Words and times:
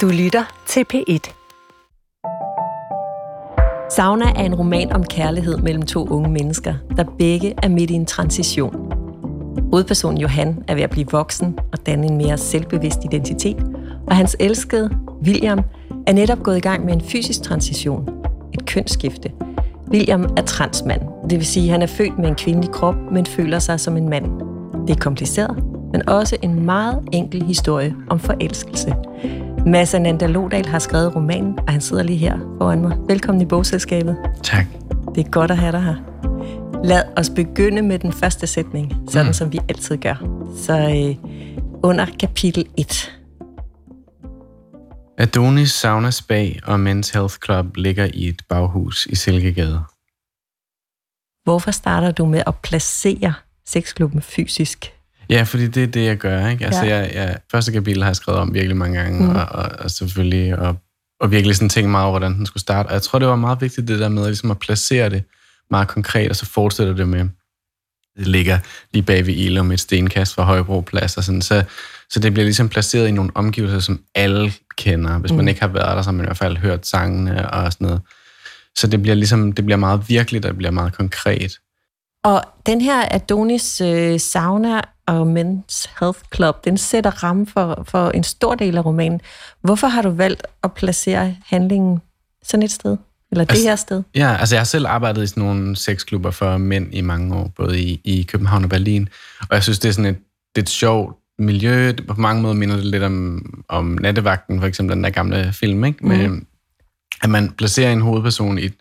Du 0.00 0.08
lytter 0.08 0.44
til 0.66 0.84
P1. 0.94 1.34
Sauna 3.96 4.24
er 4.24 4.44
en 4.44 4.54
roman 4.54 4.92
om 4.92 5.04
kærlighed 5.04 5.56
mellem 5.56 5.82
to 5.82 6.06
unge 6.08 6.30
mennesker, 6.30 6.74
der 6.96 7.04
begge 7.18 7.54
er 7.62 7.68
midt 7.68 7.90
i 7.90 7.94
en 7.94 8.06
transition. 8.06 8.92
Hovedpersonen 9.70 10.18
Johan 10.18 10.64
er 10.68 10.74
ved 10.74 10.82
at 10.82 10.90
blive 10.90 11.06
voksen 11.10 11.58
og 11.72 11.86
danne 11.86 12.06
en 12.06 12.16
mere 12.16 12.38
selvbevidst 12.38 12.98
identitet, 13.04 13.56
og 14.06 14.16
hans 14.16 14.36
elskede, 14.40 14.90
William, 15.22 15.60
er 16.06 16.12
netop 16.12 16.42
gået 16.42 16.56
i 16.56 16.60
gang 16.60 16.84
med 16.84 16.92
en 16.94 17.00
fysisk 17.00 17.42
transition, 17.42 18.08
et 18.54 18.66
kønsskifte. 18.66 19.32
William 19.90 20.24
er 20.36 20.42
transmand, 20.42 21.02
det 21.30 21.38
vil 21.38 21.46
sige, 21.46 21.66
at 21.66 21.72
han 21.72 21.82
er 21.82 21.86
født 21.86 22.18
med 22.18 22.28
en 22.28 22.34
kvindelig 22.34 22.70
krop, 22.70 22.96
men 23.12 23.26
føler 23.26 23.58
sig 23.58 23.80
som 23.80 23.96
en 23.96 24.08
mand. 24.08 24.26
Det 24.86 24.96
er 24.96 25.00
kompliceret, 25.00 25.64
men 25.92 26.08
også 26.08 26.36
en 26.42 26.64
meget 26.64 27.08
enkel 27.12 27.42
historie 27.42 27.94
om 28.10 28.18
forelskelse. 28.18 28.94
Mads 29.66 29.94
Ananda 29.94 30.26
Lodal 30.26 30.66
har 30.66 30.78
skrevet 30.78 31.16
romanen, 31.16 31.58
og 31.58 31.72
han 31.72 31.80
sidder 31.80 32.02
lige 32.02 32.18
her 32.18 32.38
foran 32.58 32.80
mig. 32.80 32.96
Velkommen 33.08 33.42
i 33.42 33.44
bogselskabet. 33.46 34.16
Tak. 34.42 34.66
Det 35.14 35.26
er 35.26 35.30
godt 35.30 35.50
at 35.50 35.56
have 35.56 35.72
dig 35.72 35.82
her. 35.82 35.96
Lad 36.84 37.02
os 37.16 37.30
begynde 37.30 37.82
med 37.82 37.98
den 37.98 38.12
første 38.12 38.46
sætning, 38.46 38.92
sådan 39.08 39.26
mm. 39.26 39.32
som 39.32 39.52
vi 39.52 39.58
altid 39.68 39.96
gør. 39.96 40.14
Så 40.56 40.72
øh, 40.72 41.32
under 41.82 42.06
kapitel 42.20 42.66
1. 42.78 43.20
Adonis 45.18 45.70
Sauna 45.70 46.10
Spa 46.10 46.48
og 46.64 46.74
Men's 46.74 47.12
Health 47.14 47.34
Club 47.44 47.76
ligger 47.76 48.08
i 48.14 48.28
et 48.28 48.42
baghus 48.48 49.06
i 49.06 49.14
Silkegade. 49.14 49.84
Hvorfor 51.44 51.70
starter 51.70 52.10
du 52.10 52.26
med 52.26 52.42
at 52.46 52.54
placere 52.62 53.34
sexklubben 53.66 54.22
fysisk? 54.22 54.93
Ja, 55.30 55.42
fordi 55.42 55.66
det 55.66 55.82
er 55.82 55.86
det, 55.86 56.04
jeg 56.04 56.16
gør. 56.16 56.48
Ikke? 56.48 56.66
Altså, 56.66 56.84
ja. 56.84 56.96
jeg, 56.96 57.10
jeg, 57.14 57.36
første 57.50 57.72
kapitel 57.72 58.02
har 58.02 58.10
jeg 58.10 58.16
skrevet 58.16 58.40
om 58.40 58.54
virkelig 58.54 58.76
mange 58.76 59.00
gange, 59.00 59.22
mm. 59.22 59.36
og, 59.36 59.46
og, 59.50 59.70
og 59.78 59.90
selvfølgelig 59.90 60.58
og, 60.58 60.76
og 61.20 61.30
virkelig 61.30 61.56
sådan 61.56 61.68
tænkt 61.68 61.90
meget 61.90 62.06
over, 62.06 62.18
hvordan 62.18 62.34
den 62.38 62.46
skulle 62.46 62.60
starte. 62.60 62.86
Og 62.86 62.92
jeg 62.92 63.02
tror, 63.02 63.18
det 63.18 63.28
var 63.28 63.36
meget 63.36 63.60
vigtigt, 63.60 63.88
det 63.88 64.00
der 64.00 64.08
med 64.08 64.26
ligesom 64.26 64.50
at 64.50 64.58
placere 64.58 65.10
det 65.10 65.24
meget 65.70 65.88
konkret, 65.88 66.30
og 66.30 66.36
så 66.36 66.46
fortsætter 66.46 66.94
det 66.94 67.08
med, 67.08 67.28
det 68.16 68.26
ligger 68.26 68.58
lige 68.92 69.02
bag 69.02 69.26
ved 69.26 69.34
Ilum 69.34 69.72
et 69.72 69.80
stenkast 69.80 70.34
fra 70.34 70.42
Højbro 70.42 70.80
Plads, 70.80 71.16
og 71.16 71.24
sådan, 71.24 71.42
så, 71.42 71.64
så 72.10 72.20
det 72.20 72.32
bliver 72.32 72.44
ligesom 72.44 72.68
placeret 72.68 73.08
i 73.08 73.10
nogle 73.10 73.30
omgivelser, 73.34 73.78
som 73.78 74.00
alle 74.14 74.52
kender. 74.76 75.18
Hvis 75.18 75.30
mm. 75.30 75.36
man 75.36 75.48
ikke 75.48 75.60
har 75.60 75.68
været 75.68 75.96
der, 75.96 76.02
så 76.02 76.06
har 76.06 76.12
man 76.12 76.24
i 76.24 76.28
hvert 76.28 76.36
fald 76.36 76.56
hørt 76.56 76.86
sangene 76.86 77.50
og 77.50 77.72
sådan 77.72 77.86
noget. 77.86 78.00
Så 78.76 78.86
det 78.86 79.02
bliver 79.02 79.14
ligesom, 79.14 79.52
det 79.52 79.64
bliver 79.64 79.78
meget 79.78 80.08
virkeligt, 80.08 80.44
og 80.44 80.48
det 80.48 80.58
bliver 80.58 80.70
meget 80.70 80.92
konkret. 80.92 81.58
Og 82.24 82.42
den 82.66 82.80
her 82.80 83.08
Adonis 83.10 83.80
øh, 83.80 84.20
sauna 84.20 84.80
og 85.06 85.22
Men's 85.22 85.90
Health 86.00 86.18
Club, 86.34 86.64
den 86.64 86.78
sætter 86.78 87.10
ramme 87.10 87.46
for, 87.46 87.84
for 87.88 88.10
en 88.10 88.24
stor 88.24 88.54
del 88.54 88.76
af 88.76 88.84
romanen. 88.84 89.20
Hvorfor 89.62 89.86
har 89.86 90.02
du 90.02 90.10
valgt 90.10 90.42
at 90.62 90.72
placere 90.72 91.36
handlingen 91.46 92.00
sådan 92.42 92.62
et 92.62 92.70
sted? 92.70 92.96
Eller 93.30 93.42
altså, 93.42 93.56
det 93.56 93.68
her 93.68 93.76
sted? 93.76 94.02
Ja, 94.14 94.36
altså 94.36 94.54
jeg 94.54 94.60
har 94.60 94.64
selv 94.64 94.86
arbejdet 94.86 95.22
i 95.22 95.26
sådan 95.26 95.42
nogle 95.42 95.76
sexklubber 95.76 96.30
for 96.30 96.56
mænd 96.56 96.94
i 96.94 97.00
mange 97.00 97.36
år, 97.36 97.52
både 97.56 97.80
i, 97.80 98.00
i 98.04 98.22
København 98.22 98.64
og 98.64 98.70
Berlin. 98.70 99.08
Og 99.40 99.54
jeg 99.54 99.62
synes, 99.62 99.78
det 99.78 99.88
er 99.88 99.92
sådan 99.92 100.10
et, 100.10 100.18
det 100.54 100.60
er 100.60 100.64
et 100.64 100.68
sjovt 100.68 101.16
miljø. 101.38 101.92
På 102.08 102.14
mange 102.14 102.42
måder 102.42 102.54
minder 102.54 102.76
det 102.76 102.84
lidt 102.84 103.02
om, 103.02 103.44
om 103.68 103.98
Nattevagten, 104.00 104.60
for 104.60 104.66
eksempel 104.66 104.96
den 104.96 105.04
der 105.04 105.10
gamle 105.10 105.52
film, 105.52 105.84
ikke? 105.84 106.06
Med, 106.06 106.28
mm. 106.28 106.46
at 107.22 107.30
man 107.30 107.50
placerer 107.50 107.92
en 107.92 108.00
hovedperson 108.00 108.58
i 108.58 108.64
et, 108.64 108.74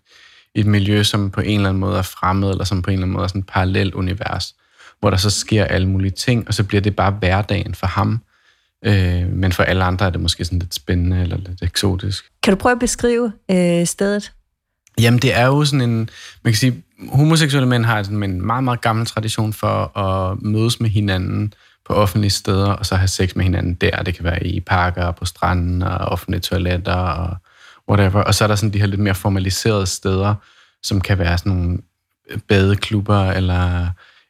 i 0.56 0.60
et 0.60 0.66
miljø, 0.66 1.04
som 1.04 1.32
på 1.32 1.42
en 1.42 1.56
eller 1.56 1.70
anden 1.70 1.80
måde 1.80 1.98
er 1.98 2.02
fremmed, 2.02 2.50
eller 2.50 2.64
som 2.64 2.82
på 2.82 2.90
en 2.90 2.94
eller 2.94 3.04
anden 3.04 3.14
måde 3.14 3.24
er 3.24 3.28
sådan 3.28 3.42
et 3.42 3.48
parallelt 3.48 3.94
univers 3.94 4.56
hvor 5.04 5.10
der 5.10 5.18
så 5.18 5.30
sker 5.30 5.66
alle 5.66 5.90
mulige 5.90 6.12
ting, 6.12 6.48
og 6.48 6.54
så 6.54 6.64
bliver 6.64 6.82
det 6.82 6.96
bare 6.96 7.12
hverdagen 7.12 7.76
for 7.76 7.88
ham. 7.88 8.22
Øh, 8.86 9.30
men 9.30 9.52
for 9.52 9.64
alle 9.64 9.84
andre 9.84 10.06
er 10.06 10.10
det 10.10 10.22
måske 10.22 10.46
sådan 10.46 10.60
lidt 10.60 10.74
spændende 10.74 11.22
eller 11.22 11.38
lidt 11.38 11.62
eksotisk. 11.62 12.26
Kan 12.44 12.54
du 12.54 12.58
prøve 12.58 12.72
at 12.72 12.80
beskrive 12.80 13.32
øh, 13.52 13.86
stedet? 13.86 14.32
Jamen, 15.00 15.20
det 15.20 15.38
er 15.38 15.46
jo 15.46 15.66
sådan 15.66 15.90
en... 15.90 15.98
Man 16.44 16.54
kan 16.54 16.56
sige, 16.56 16.84
homoseksuelle 17.10 17.70
mænd 17.70 17.86
har 17.86 18.04
sådan 18.04 18.24
en 18.24 18.46
meget, 18.46 18.64
meget 18.64 18.82
gammel 18.82 19.06
tradition 19.06 19.54
for 19.54 19.98
at 19.98 20.42
mødes 20.42 20.80
med 20.80 20.90
hinanden 20.90 21.54
på 21.86 21.94
offentlige 21.94 22.32
steder, 22.32 22.70
og 22.70 22.86
så 22.86 22.96
have 22.96 23.08
sex 23.08 23.36
med 23.36 23.44
hinanden 23.44 23.74
der. 23.74 24.04
Det 24.04 24.16
kan 24.16 24.24
være 24.24 24.48
i 24.48 24.60
parker, 24.60 25.12
på 25.12 25.26
stranden, 25.26 25.82
og 25.82 25.98
offentlige 25.98 26.42
toiletter, 26.42 26.96
og 26.96 27.38
whatever. 27.90 28.22
Og 28.22 28.36
så 28.36 28.44
er 28.44 28.48
der 28.48 28.56
sådan 28.56 28.74
de 28.74 28.80
her 28.80 28.88
lidt 28.88 29.02
mere 29.02 29.16
formaliserede 29.16 29.86
steder, 29.86 30.36
som 30.84 31.02
kan 31.02 31.20
være 31.20 31.38
sådan 31.38 31.52
nogle 31.52 31.78
badeklubber, 32.48 33.32
eller 33.32 33.88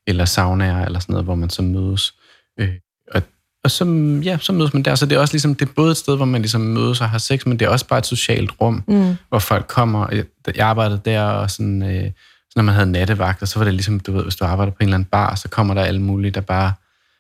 eller 0.07 0.25
saunaer, 0.25 0.85
eller 0.85 0.99
sådan 0.99 1.13
noget, 1.13 1.25
hvor 1.25 1.35
man 1.35 1.49
så 1.49 1.61
mødes. 1.61 2.13
Øh, 2.59 2.69
og, 3.11 3.21
og 3.63 3.71
så, 3.71 3.85
ja, 4.23 4.37
så 4.41 4.53
mødes 4.53 4.73
man 4.73 4.83
der. 4.83 4.95
Så 4.95 5.05
det 5.05 5.15
er 5.15 5.19
også 5.19 5.33
ligesom, 5.33 5.55
det 5.55 5.69
er 5.69 5.73
både 5.75 5.91
et 5.91 5.97
sted, 5.97 6.15
hvor 6.15 6.25
man 6.25 6.41
ligesom 6.41 6.61
mødes 6.61 7.01
og 7.01 7.09
har 7.09 7.17
sex, 7.17 7.45
men 7.45 7.59
det 7.59 7.65
er 7.65 7.69
også 7.69 7.87
bare 7.87 7.99
et 7.99 8.05
socialt 8.05 8.51
rum, 8.61 8.83
mm. 8.87 9.15
hvor 9.29 9.39
folk 9.39 9.67
kommer. 9.67 10.07
Jeg, 10.11 10.25
jeg 10.55 10.67
arbejdede 10.67 11.01
der, 11.05 11.23
og 11.23 11.51
sådan, 11.51 11.83
øh, 11.83 12.11
så 12.49 12.53
når 12.55 12.63
man 12.63 12.75
havde 12.75 12.91
nattevagter, 12.91 13.45
så 13.45 13.59
var 13.59 13.63
det 13.63 13.73
ligesom, 13.73 13.99
du 13.99 14.11
ved, 14.11 14.23
hvis 14.23 14.35
du 14.35 14.45
arbejder 14.45 14.71
på 14.71 14.77
en 14.81 14.85
eller 14.85 14.95
anden 14.95 15.09
bar, 15.11 15.35
så 15.35 15.49
kommer 15.49 15.73
der 15.73 15.81
alle 15.81 16.01
mulige, 16.01 16.31
der 16.31 16.41
bare 16.41 16.73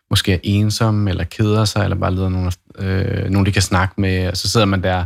måske 0.09 0.33
er 0.33 0.39
ensomme, 0.43 1.09
eller 1.09 1.23
keder 1.23 1.65
sig, 1.65 1.83
eller 1.83 1.95
bare 1.97 2.15
leder 2.15 2.29
nogen, 2.29 2.51
øh, 2.79 3.29
nogen, 3.29 3.45
de 3.45 3.51
kan 3.51 3.61
snakke 3.61 4.01
med, 4.01 4.27
og 4.27 4.37
så 4.37 4.49
sidder 4.49 4.65
man 4.65 4.83
der 4.83 5.05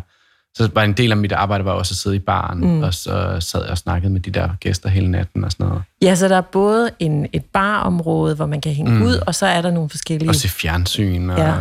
så 0.57 0.69
var 0.73 0.83
en 0.83 0.93
del 0.93 1.11
af 1.11 1.17
mit 1.17 1.31
arbejde 1.31 1.65
var 1.65 1.71
også 1.71 1.93
at 1.93 1.97
sidde 1.97 2.15
i 2.15 2.19
baren, 2.19 2.59
mm. 2.59 2.83
og 2.83 2.93
så 2.93 3.37
sad 3.39 3.61
jeg 3.61 3.71
og 3.71 3.77
snakkede 3.77 4.13
med 4.13 4.21
de 4.21 4.31
der 4.31 4.49
gæster 4.59 4.89
hele 4.89 5.11
natten 5.11 5.43
og 5.43 5.51
sådan 5.51 5.67
noget. 5.67 5.83
Ja, 6.01 6.15
så 6.15 6.27
der 6.27 6.37
er 6.37 6.41
både 6.41 6.89
en, 6.99 7.27
et 7.33 7.45
barområde, 7.45 8.35
hvor 8.35 8.45
man 8.45 8.61
kan 8.61 8.71
hænge 8.71 8.91
mm. 8.91 9.01
ud, 9.01 9.15
og 9.27 9.35
så 9.35 9.45
er 9.45 9.61
der 9.61 9.71
nogle 9.71 9.89
forskellige... 9.89 10.29
Og 10.29 10.35
se 10.35 10.49
fjernsyn 10.49 11.29
og 11.29 11.37
ja. 11.37 11.55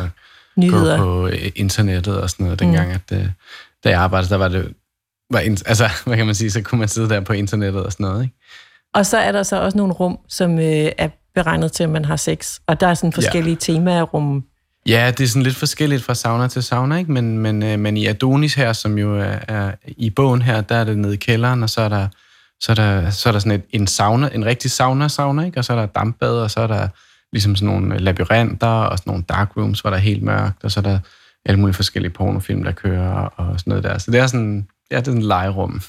Nyheder. 0.57 0.99
gå 0.99 1.05
på 1.05 1.29
internettet 1.57 2.21
og 2.21 2.31
sådan 2.31 2.45
noget. 2.45 2.61
Dengang, 2.61 2.89
mm. 2.89 2.95
at 2.95 3.19
øh, 3.19 3.27
da 3.85 3.91
jeg 3.91 4.01
arbejdede, 4.01 4.31
der 4.31 4.37
var 4.37 4.49
det... 4.49 4.75
Var, 5.31 5.39
altså, 5.39 5.89
hvad 6.07 6.17
kan 6.17 6.27
man 6.27 6.35
sige, 6.35 6.51
så 6.51 6.63
kunne 6.63 6.79
man 6.79 6.89
sidde 6.89 7.09
der 7.09 7.21
på 7.21 7.33
internettet 7.33 7.83
og 7.83 7.93
sådan 7.93 8.07
noget, 8.07 8.23
ikke? 8.23 8.35
Og 8.95 9.07
så 9.07 9.19
er 9.19 9.33
der 9.33 9.43
så 9.43 9.61
også 9.61 9.79
nogle 9.79 9.93
rum, 9.93 10.19
som 10.29 10.59
øh, 10.59 10.91
er 10.99 11.09
beregnet 11.35 11.73
til, 11.73 11.85
at 11.85 11.91
man 11.91 12.05
har 12.05 12.17
sex. 12.17 12.59
Og 12.67 12.81
der 12.81 12.87
er 12.87 12.95
sådan 12.95 13.13
forskellige 13.13 13.59
ja. 13.69 13.73
temaer 13.73 14.03
rum 14.03 14.45
Ja, 14.87 15.13
det 15.19 15.25
er 15.25 15.29
sådan 15.29 15.43
lidt 15.43 15.57
forskelligt 15.57 16.03
fra 16.03 16.15
sauna 16.15 16.49
til 16.49 16.63
sauna, 16.63 16.97
ikke? 16.97 17.13
Men, 17.13 17.39
men, 17.39 17.63
øh, 17.63 17.79
men 17.79 17.97
i 17.97 18.07
Adonis 18.07 18.55
her, 18.55 18.73
som 18.73 18.99
jo 18.99 19.19
er, 19.19 19.39
er 19.49 19.73
i 19.87 20.11
bogen 20.11 20.43
her, 20.43 20.61
der 20.61 20.77
er 20.77 20.85
det 20.85 20.99
nede 20.99 21.15
i 21.15 21.17
kælderen, 21.17 21.63
og 21.63 21.71
så 21.71 21.81
er 21.81 21.89
der, 21.89 22.09
så 22.61 22.73
er 22.73 22.75
der, 22.75 23.11
så 23.11 23.29
er 23.29 23.33
der 23.33 23.39
sådan 23.39 23.53
et, 23.53 23.65
en 23.71 23.87
sauna, 23.87 24.29
en 24.35 24.45
rigtig 24.45 24.71
sauna-sauna, 24.71 25.45
ikke? 25.45 25.59
Og 25.59 25.65
så 25.65 25.73
er 25.73 25.77
der 25.77 25.87
dampbad, 25.87 26.39
og 26.39 26.51
så 26.51 26.61
er 26.61 26.67
der 26.67 26.89
ligesom 27.33 27.57
sådan 27.57 27.75
nogle 27.75 27.99
labyrinter 27.99 28.67
og 28.67 28.99
sådan 28.99 29.11
nogle 29.11 29.25
dark 29.29 29.57
rooms, 29.57 29.81
hvor 29.81 29.91
der 29.91 29.97
er 29.97 30.01
helt 30.01 30.23
mørkt, 30.23 30.65
og 30.65 30.71
så 30.71 30.81
er 30.81 30.85
der 30.85 30.99
alle 31.45 31.61
mulige 31.61 31.75
forskellige 31.75 32.13
pornofilm, 32.13 32.65
der 32.65 32.73
kører 32.73 33.13
og 33.13 33.61
sådan 33.61 33.71
noget 33.71 33.85
der. 33.85 33.99
Så 33.99 34.11
det 34.11 34.21
er 34.21 34.27
sådan, 34.27 34.67
ja, 34.91 34.97
det 34.97 35.01
er 35.01 35.05
sådan 35.05 35.21
en 35.21 35.27
legerum. 35.27 35.81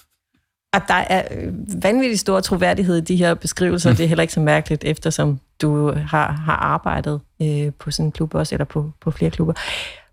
Og 0.74 0.82
der 0.88 0.94
er 0.94 1.24
øh, 1.32 1.54
vanvittig 1.84 2.20
stor 2.20 2.40
troværdighed 2.40 2.98
i 2.98 3.02
de 3.02 3.16
her 3.16 3.34
beskrivelser, 3.34 3.90
det 3.90 4.04
er 4.04 4.08
heller 4.08 4.22
ikke 4.22 4.34
så 4.34 4.40
mærkeligt, 4.40 4.84
eftersom 4.84 5.40
du 5.62 5.92
har, 5.92 6.32
har 6.32 6.56
arbejdet 6.56 7.22
øh, 7.42 7.72
på 7.80 7.92
sådan 7.92 8.06
en 8.06 8.12
klub 8.12 8.36
også, 8.36 8.56
eller 8.56 8.66
på, 8.66 8.92
på 9.02 9.12
flere 9.12 9.32
klubber. 9.32 9.54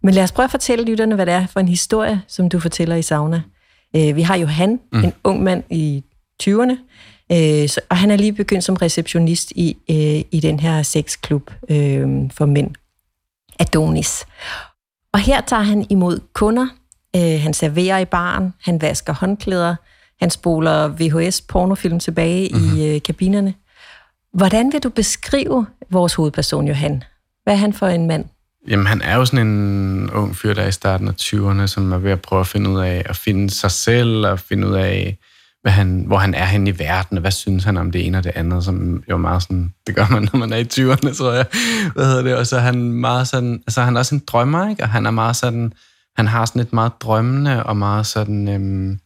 Men 0.02 0.14
lad 0.14 0.22
os 0.22 0.32
prøve 0.32 0.44
at 0.44 0.50
fortælle 0.50 0.84
lytterne, 0.84 1.14
hvad 1.14 1.26
det 1.26 1.34
er 1.34 1.46
for 1.46 1.60
en 1.60 1.68
historie, 1.68 2.22
som 2.28 2.48
du 2.48 2.60
fortæller 2.60 2.96
i 2.96 3.02
Sauna. 3.02 3.42
Øh, 3.96 4.16
vi 4.16 4.22
har 4.22 4.36
Johan, 4.36 4.80
mm. 4.92 5.04
en 5.04 5.12
ung 5.24 5.42
mand 5.42 5.64
i 5.70 6.04
20'erne, 6.42 6.76
øh, 7.32 7.68
så, 7.68 7.80
og 7.88 7.96
han 7.96 8.10
er 8.10 8.16
lige 8.16 8.32
begyndt 8.32 8.64
som 8.64 8.74
receptionist 8.74 9.50
i, 9.50 9.76
øh, 9.90 10.24
i 10.30 10.40
den 10.42 10.60
her 10.60 10.82
sexklub 10.82 11.50
øh, 11.68 12.30
for 12.30 12.46
mænd, 12.46 12.70
Adonis. 13.58 14.26
Og 15.12 15.20
her 15.20 15.40
tager 15.40 15.62
han 15.62 15.86
imod 15.90 16.20
kunder, 16.32 16.66
øh, 17.16 17.40
han 17.40 17.54
serverer 17.54 17.98
i 17.98 18.04
baren, 18.04 18.54
han 18.62 18.82
vasker 18.82 19.12
håndklæder, 19.12 19.76
han 20.20 20.30
spoler 20.30 20.88
VHS-pornofilm 20.88 21.98
tilbage 21.98 22.50
mm-hmm. 22.52 22.78
i 22.78 22.82
mhm. 22.82 22.94
øh, 22.94 23.02
kabinerne. 23.02 23.54
Hvordan 24.34 24.72
vil 24.72 24.82
du 24.82 24.88
beskrive 24.88 25.66
vores 25.90 26.14
hovedperson, 26.14 26.68
Johan? 26.68 27.02
Hvad 27.44 27.54
er 27.54 27.58
han 27.58 27.72
for 27.72 27.86
en 27.86 28.06
mand? 28.06 28.24
Jamen, 28.68 28.86
han 28.86 29.02
er 29.02 29.16
jo 29.16 29.24
sådan 29.24 29.46
en 29.46 30.10
ung 30.10 30.36
fyr, 30.36 30.54
der 30.54 30.62
er 30.62 30.68
i 30.68 30.72
starten 30.72 31.08
af 31.08 31.12
20'erne, 31.20 31.66
som 31.66 31.92
er 31.92 31.98
ved 31.98 32.10
at 32.10 32.20
prøve 32.20 32.40
at 32.40 32.46
finde 32.46 32.70
ud 32.70 32.80
af 32.80 33.02
at 33.06 33.16
finde 33.16 33.50
sig 33.50 33.70
selv, 33.70 34.26
og 34.26 34.40
finde 34.40 34.68
ud 34.68 34.74
af, 34.74 35.18
hvad 35.62 35.72
han, 35.72 36.04
hvor 36.06 36.18
han 36.18 36.34
er 36.34 36.44
henne 36.44 36.70
i 36.70 36.78
verden, 36.78 37.16
og 37.16 37.20
hvad 37.20 37.30
synes 37.30 37.64
han 37.64 37.76
om 37.76 37.90
det 37.90 38.06
ene 38.06 38.18
og 38.18 38.24
det 38.24 38.32
andet, 38.34 38.64
som 38.64 39.02
jo 39.10 39.16
meget 39.16 39.42
sådan, 39.42 39.74
det 39.86 39.94
gør 39.94 40.06
man, 40.10 40.28
når 40.32 40.38
man 40.38 40.52
er 40.52 40.56
i 40.56 40.68
20'erne, 40.72 41.18
tror 41.18 41.32
jeg. 41.32 41.46
Hvad 41.94 42.06
hedder 42.06 42.22
det? 42.22 42.36
Og 42.36 42.46
så 42.46 42.56
er 42.56 42.60
han 42.60 42.92
meget 42.92 43.28
sådan, 43.28 43.62
altså 43.66 43.82
han 43.82 43.96
er 43.96 43.98
også 43.98 44.14
en 44.14 44.22
drømmer, 44.26 44.70
ikke? 44.70 44.82
Og 44.82 44.88
han 44.88 45.06
er 45.06 45.10
meget 45.10 45.36
sådan, 45.36 45.72
han 46.16 46.26
har 46.26 46.44
sådan 46.44 46.62
et 46.62 46.72
meget 46.72 46.92
drømmende 47.00 47.64
og 47.64 47.76
meget 47.76 48.06
sådan, 48.06 48.48
øhm, 48.48 48.98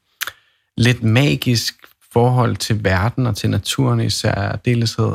lidt 0.76 1.02
magisk 1.02 1.74
forhold 2.18 2.56
til 2.56 2.84
verden 2.84 3.26
og 3.26 3.36
til 3.36 3.50
naturen 3.50 4.00
i 4.00 4.10
særdeleshed. 4.10 5.12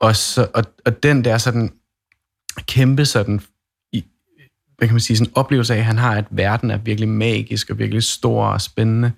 Og, 0.00 0.16
så, 0.16 0.46
og, 0.54 0.64
og 0.86 1.02
den 1.02 1.24
der 1.24 1.38
sådan 1.38 1.72
kæmpe 2.66 3.04
sådan, 3.04 3.40
i, 3.92 4.04
hvad 4.78 4.88
kan 4.88 4.94
man 4.94 5.00
sige, 5.00 5.16
sådan 5.16 5.32
oplevelse 5.34 5.74
af, 5.74 5.78
at 5.78 5.84
han 5.84 5.98
har, 5.98 6.14
at 6.14 6.24
verden 6.30 6.70
er 6.70 6.76
virkelig 6.76 7.08
magisk 7.08 7.70
og 7.70 7.78
virkelig 7.78 8.02
stor 8.02 8.46
og 8.46 8.60
spændende, 8.60 9.12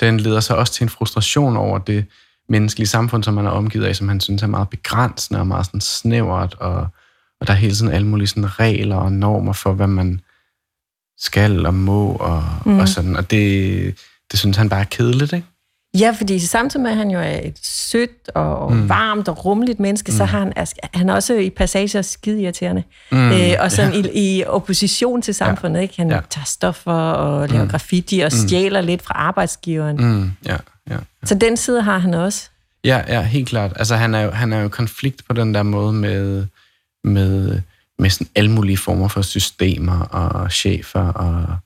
den 0.00 0.20
leder 0.20 0.40
sig 0.40 0.56
også 0.56 0.72
til 0.72 0.84
en 0.84 0.88
frustration 0.88 1.56
over 1.56 1.78
det 1.78 2.04
menneskelige 2.48 2.88
samfund, 2.88 3.24
som 3.24 3.34
man 3.34 3.46
er 3.46 3.50
omgivet 3.50 3.84
af, 3.84 3.96
som 3.96 4.08
han 4.08 4.20
synes 4.20 4.42
er 4.42 4.46
meget 4.46 4.68
begrænsende 4.68 5.40
og 5.40 5.46
meget 5.46 5.66
sådan 5.66 5.80
snævert, 5.80 6.54
og, 6.54 6.88
og 7.40 7.46
der 7.46 7.52
er 7.52 7.56
hele 7.56 7.74
tiden 7.74 7.92
alle 7.92 8.06
mulige 8.06 8.26
sådan 8.26 8.60
regler 8.60 8.96
og 8.96 9.12
normer 9.12 9.52
for, 9.52 9.72
hvad 9.72 9.86
man 9.86 10.20
skal 11.18 11.66
og 11.66 11.74
må 11.74 12.12
og, 12.12 12.44
mm. 12.66 12.78
og 12.78 12.88
sådan. 12.88 13.16
Og 13.16 13.30
det, 13.30 13.98
det 14.30 14.38
synes 14.38 14.56
han 14.56 14.68
bare 14.68 14.80
er 14.80 14.84
kedeligt, 14.84 15.32
ikke? 15.32 15.46
Ja, 15.98 16.14
fordi 16.18 16.38
samtidig 16.38 16.82
med, 16.82 16.90
at 16.90 16.96
han 16.96 17.10
jo 17.10 17.18
er 17.18 17.40
et 17.42 17.58
sødt 17.62 18.30
og 18.34 18.72
mm. 18.72 18.88
varmt 18.88 19.28
og 19.28 19.44
rummeligt 19.44 19.80
menneske, 19.80 20.12
mm. 20.12 20.16
så 20.16 20.24
har 20.24 20.38
han, 20.38 20.52
han 20.94 21.08
er 21.08 21.14
også 21.14 21.34
i 21.34 21.50
passager 21.50 22.02
skide 22.02 22.42
irriterende. 22.42 22.82
Mm. 23.12 23.32
Øh, 23.32 23.52
og 23.60 23.72
sådan 23.72 23.92
ja. 23.92 24.08
i, 24.12 24.38
i 24.38 24.44
opposition 24.44 25.22
til 25.22 25.34
samfundet. 25.34 25.78
Ja. 25.78 25.82
Ikke? 25.82 25.94
Han 25.96 26.10
ja. 26.10 26.20
tager 26.30 26.44
stoffer 26.44 26.92
og 26.92 27.48
laver 27.48 27.64
mm. 27.64 27.70
graffiti 27.70 28.20
og 28.20 28.30
mm. 28.32 28.48
stjæler 28.48 28.80
lidt 28.80 29.02
fra 29.02 29.14
arbejdsgiveren. 29.14 29.96
Mm. 29.96 30.32
Ja, 30.46 30.52
ja, 30.52 30.58
ja. 30.90 30.96
Så 31.24 31.34
den 31.34 31.56
side 31.56 31.82
har 31.82 31.98
han 31.98 32.14
også. 32.14 32.48
Ja, 32.84 33.02
ja, 33.08 33.22
helt 33.22 33.48
klart. 33.48 33.72
Altså, 33.76 33.96
han 33.96 34.14
er 34.14 34.20
jo, 34.20 34.30
han 34.30 34.52
er 34.52 34.60
jo 34.60 34.68
konflikt 34.68 35.22
på 35.28 35.34
den 35.34 35.54
der 35.54 35.62
måde 35.62 35.92
med, 35.92 36.46
med, 37.04 37.60
med 37.98 38.10
sådan 38.10 38.26
alle 38.34 38.50
mulige 38.50 38.76
former 38.76 39.08
for 39.08 39.22
systemer 39.22 40.00
og 40.00 40.52
chefer 40.52 41.12
og 41.12 41.56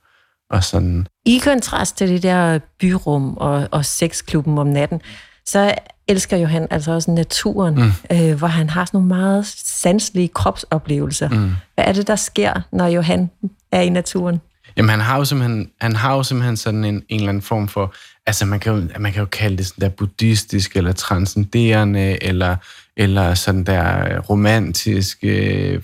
og 0.50 0.64
sådan. 0.64 1.06
I 1.26 1.38
kontrast 1.38 1.96
til 1.96 2.08
det 2.08 2.22
der 2.22 2.58
byrum 2.80 3.36
og, 3.36 3.68
og 3.70 3.84
sexklubben 3.84 4.58
om 4.58 4.66
natten, 4.66 5.00
så 5.46 5.74
elsker 6.08 6.36
Johan 6.36 6.66
altså 6.70 6.92
også 6.92 7.10
naturen, 7.10 7.74
mm. 7.74 8.16
øh, 8.16 8.38
hvor 8.38 8.48
han 8.48 8.70
har 8.70 8.84
sådan 8.84 8.98
nogle 8.98 9.08
meget 9.08 9.46
sanselige 9.46 10.28
kropsoplevelser. 10.28 11.28
Mm. 11.28 11.52
Hvad 11.74 11.84
er 11.84 11.92
det, 11.92 12.06
der 12.06 12.16
sker, 12.16 12.60
når 12.72 12.86
Johan 12.86 13.30
er 13.72 13.80
i 13.80 13.88
naturen? 13.88 14.40
Jamen, 14.76 14.90
han 14.90 15.00
har 15.00 15.16
jo 15.16 15.24
simpelthen, 15.24 15.70
han 15.80 15.96
har 15.96 16.14
jo 16.14 16.22
simpelthen 16.22 16.56
sådan 16.56 16.84
en, 16.84 16.94
en 16.94 17.20
eller 17.20 17.28
anden 17.28 17.42
form 17.42 17.68
for, 17.68 17.94
altså 18.26 18.46
man 18.46 18.60
kan 18.60 18.72
jo, 18.72 18.88
man 18.98 19.12
kan 19.12 19.20
jo 19.20 19.26
kalde 19.26 19.56
det 19.56 19.66
sådan 19.66 19.82
der 19.82 19.88
buddhistisk, 19.88 20.76
eller 20.76 20.92
transcenderende, 20.92 22.22
eller, 22.22 22.56
eller 22.96 23.34
sådan 23.34 23.64
der 23.64 24.18
romantisk, 24.18 25.18
øh, 25.22 25.82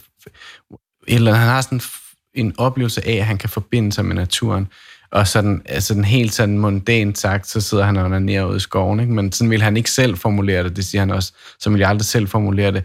eller 1.08 1.32
han 1.32 1.48
har 1.48 1.60
sådan 1.60 1.80
en 2.34 2.54
oplevelse 2.58 3.06
af, 3.06 3.14
at 3.14 3.26
han 3.26 3.38
kan 3.38 3.48
forbinde 3.48 3.92
sig 3.92 4.04
med 4.04 4.14
naturen. 4.14 4.68
Og 5.12 5.28
sådan, 5.28 5.62
altså 5.64 5.94
den 5.94 6.04
helt 6.04 6.34
sådan 6.34 6.58
mundant 6.58 7.18
sagt, 7.18 7.48
så 7.48 7.60
sidder 7.60 7.84
han 7.84 7.96
og 7.96 8.22
nede 8.22 8.46
ude 8.46 8.56
i 8.56 8.60
skoven. 8.60 9.00
Ikke? 9.00 9.12
Men 9.12 9.32
sådan 9.32 9.50
vil 9.50 9.62
han 9.62 9.76
ikke 9.76 9.90
selv 9.90 10.16
formulere 10.16 10.64
det, 10.64 10.76
det 10.76 10.84
siger 10.84 11.02
han 11.02 11.10
også. 11.10 11.32
Så 11.60 11.70
vil 11.70 11.78
jeg 11.78 11.88
aldrig 11.88 12.06
selv 12.06 12.28
formulere 12.28 12.72
det. 12.72 12.84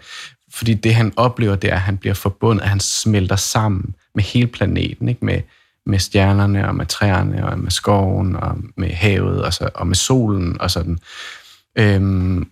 Fordi 0.54 0.74
det, 0.74 0.96
han 0.96 1.13
oplever, 1.16 1.56
det 1.56 1.69
er, 1.69 1.75
at 1.75 1.81
han 1.81 1.98
bliver 1.98 2.13
forbundet, 2.13 2.63
at 2.63 2.69
han 2.69 2.80
smelter 2.80 3.36
sammen 3.36 3.96
med 4.16 4.24
hele 4.24 4.48
planeten. 4.48 5.10
Ikke? 5.10 5.25
Med, 5.25 5.42
med 5.86 6.00
stjernerne, 6.00 6.68
og 6.68 6.75
med 6.75 6.86
træerne, 6.86 7.50
og 7.50 7.60
med 7.60 7.72
skoven, 7.72 8.36
og 8.36 8.57
med 8.78 8.90
havet, 8.90 9.42
og, 9.44 9.54
så, 9.54 9.69
og 9.75 9.88
med 9.88 9.96
solen, 9.96 10.62
og 10.62 10.72
sådan. 10.72 11.00
Øhm, 11.78 12.48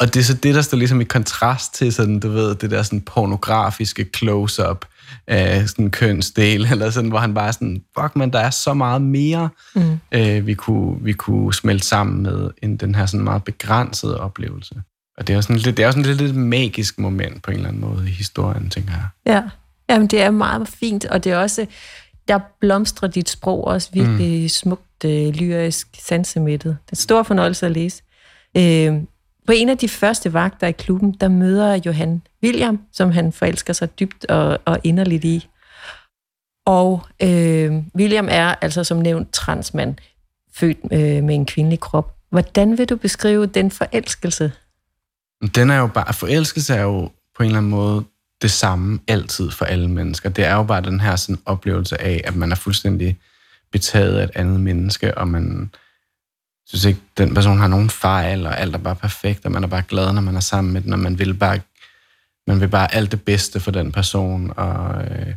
og 0.00 0.14
det 0.14 0.20
er 0.20 0.24
så 0.24 0.34
det, 0.34 0.54
der 0.54 0.62
står 0.62 0.78
ligesom 0.78 1.00
i 1.00 1.04
kontrast 1.04 1.74
til 1.74 1.92
sådan, 1.92 2.20
du 2.20 2.28
ved, 2.28 2.54
det 2.54 2.70
der 2.70 2.82
sådan 2.82 3.00
pornografiske 3.00 4.06
close-up 4.16 4.84
af 5.26 5.68
sådan 5.68 5.90
kønsdel, 5.90 6.66
eller 6.72 6.90
sådan, 6.90 7.10
hvor 7.10 7.18
han 7.18 7.34
bare 7.34 7.52
sådan, 7.52 7.82
fuck 8.00 8.16
man, 8.16 8.30
der 8.30 8.38
er 8.38 8.50
så 8.50 8.74
meget 8.74 9.02
mere, 9.02 9.48
mm. 9.74 9.98
øh, 10.12 10.46
vi, 10.46 10.54
kunne, 10.54 10.98
vi 11.00 11.12
kunne 11.12 11.54
smelte 11.54 11.86
sammen 11.86 12.22
med, 12.22 12.50
end 12.62 12.78
den 12.78 12.94
her 12.94 13.06
sådan 13.06 13.24
meget 13.24 13.44
begrænsede 13.44 14.20
oplevelse. 14.20 14.74
Og 15.18 15.26
det 15.26 15.32
er 15.32 15.36
jo 15.36 15.42
sådan, 15.42 15.56
lidt, 15.56 15.76
det 15.76 15.82
er 15.82 15.86
jo 15.86 15.92
sådan 15.92 16.06
lidt, 16.06 16.20
lidt 16.20 16.36
magisk 16.36 16.98
moment 16.98 17.42
på 17.42 17.50
en 17.50 17.56
eller 17.56 17.68
anden 17.68 17.82
måde 17.82 18.04
i 18.06 18.10
historien, 18.10 18.70
tænker 18.70 18.92
jeg. 18.92 19.34
Ja, 19.34 19.42
Jamen, 19.88 20.06
det 20.06 20.22
er 20.22 20.30
meget 20.30 20.68
fint, 20.68 21.04
og 21.04 21.24
det 21.24 21.32
er 21.32 21.38
også, 21.38 21.66
der 22.28 22.38
blomstrer 22.60 23.08
dit 23.08 23.28
sprog 23.28 23.64
også 23.64 23.88
virkelig 23.92 24.42
mm. 24.42 24.48
smukt, 24.48 25.04
øh, 25.04 25.28
lyrisk, 25.28 25.88
sansemættet. 25.98 26.76
Det 26.86 26.92
er 26.92 26.96
stor 26.96 27.22
fornøjelse 27.22 27.66
at 27.66 27.72
læse. 27.72 28.02
Øh, 28.56 28.94
på 29.46 29.52
en 29.52 29.68
af 29.68 29.78
de 29.78 29.88
første 29.88 30.32
vagter 30.32 30.66
i 30.66 30.72
klubben, 30.72 31.12
der 31.12 31.28
møder 31.28 31.80
Johan 31.86 32.22
William, 32.42 32.80
som 32.92 33.10
han 33.10 33.32
forelsker 33.32 33.72
sig 33.72 33.98
dybt 34.00 34.24
og, 34.24 34.58
og 34.64 34.78
inderligt 34.84 35.24
i. 35.24 35.48
Og 36.66 37.06
øh, 37.22 37.72
William 37.96 38.28
er 38.30 38.54
altså 38.60 38.84
som 38.84 38.98
nævnt 38.98 39.32
transmand, 39.32 39.94
født 40.54 40.78
øh, 40.92 41.24
med 41.24 41.34
en 41.34 41.46
kvindelig 41.46 41.80
krop. 41.80 42.16
Hvordan 42.30 42.78
vil 42.78 42.88
du 42.88 42.96
beskrive 42.96 43.46
den 43.46 43.70
forelskelse? 43.70 44.52
Den 45.54 45.70
er 45.70 45.78
jo 45.78 45.86
bare, 45.86 46.14
forelskelse 46.14 46.74
er 46.74 46.82
jo 46.82 47.10
på 47.36 47.42
en 47.42 47.46
eller 47.46 47.58
anden 47.58 47.70
måde 47.70 48.04
det 48.42 48.50
samme 48.50 48.98
altid 49.08 49.50
for 49.50 49.64
alle 49.64 49.88
mennesker. 49.88 50.28
Det 50.28 50.44
er 50.44 50.54
jo 50.54 50.62
bare 50.62 50.82
den 50.82 51.00
her 51.00 51.16
sådan 51.16 51.38
oplevelse 51.46 52.00
af, 52.00 52.20
at 52.24 52.36
man 52.36 52.52
er 52.52 52.56
fuldstændig 52.56 53.18
betaget 53.72 54.18
af 54.18 54.24
et 54.24 54.30
andet 54.34 54.60
menneske, 54.60 55.18
og 55.18 55.28
man, 55.28 55.70
synes 56.66 56.84
ikke, 56.84 57.00
den 57.18 57.34
person 57.34 57.58
har 57.58 57.68
nogen 57.68 57.90
fejl, 57.90 58.46
og 58.46 58.60
alt 58.60 58.74
er 58.74 58.78
bare 58.78 58.96
perfekt, 58.96 59.44
og 59.44 59.52
man 59.52 59.64
er 59.64 59.68
bare 59.68 59.82
glad, 59.88 60.12
når 60.12 60.22
man 60.22 60.36
er 60.36 60.40
sammen 60.40 60.72
med 60.72 60.80
den, 60.80 60.92
og 60.92 60.98
man 60.98 61.18
vil 61.18 61.34
bare, 61.34 61.60
man 62.46 62.60
vil 62.60 62.68
bare 62.68 62.94
alt 62.94 63.12
det 63.12 63.22
bedste 63.22 63.60
for 63.60 63.70
den 63.70 63.92
person, 63.92 64.52
og, 64.56 65.04
øh, 65.04 65.34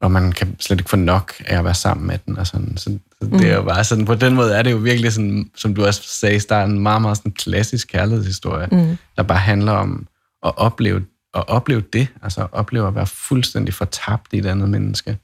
og 0.00 0.10
man 0.10 0.32
kan 0.32 0.56
slet 0.60 0.80
ikke 0.80 0.90
få 0.90 0.96
nok 0.96 1.34
af 1.46 1.58
at 1.58 1.64
være 1.64 1.74
sammen 1.74 2.06
med 2.06 2.18
den. 2.26 2.38
Og 2.38 2.46
sådan. 2.46 2.76
Så, 2.76 2.98
så 3.22 3.26
det 3.26 3.50
er 3.50 3.54
jo 3.54 3.60
mm. 3.60 3.66
bare 3.66 3.84
sådan, 3.84 4.04
på 4.04 4.14
den 4.14 4.34
måde 4.34 4.54
er 4.54 4.62
det 4.62 4.72
jo 4.72 4.76
virkelig 4.76 5.12
sådan, 5.12 5.50
som 5.56 5.74
du 5.74 5.84
også 5.84 6.02
sagde 6.02 6.36
i 6.36 6.38
starten, 6.38 6.78
meget, 6.78 7.02
meget 7.02 7.16
sådan 7.16 7.32
klassisk 7.32 7.88
kærlighedshistorie, 7.88 8.68
mm. 8.72 8.96
der 9.16 9.22
bare 9.22 9.38
handler 9.38 9.72
om 9.72 10.06
at 10.44 10.58
opleve, 10.58 11.04
at 11.34 11.48
opleve 11.48 11.80
det, 11.80 12.08
altså 12.22 12.40
at 12.42 12.48
opleve 12.52 12.88
at 12.88 12.94
være 12.94 13.06
fuldstændig 13.06 13.74
fortabt 13.74 14.32
i 14.32 14.38
et 14.38 14.46
andet 14.46 14.68
menneske. 14.68 15.18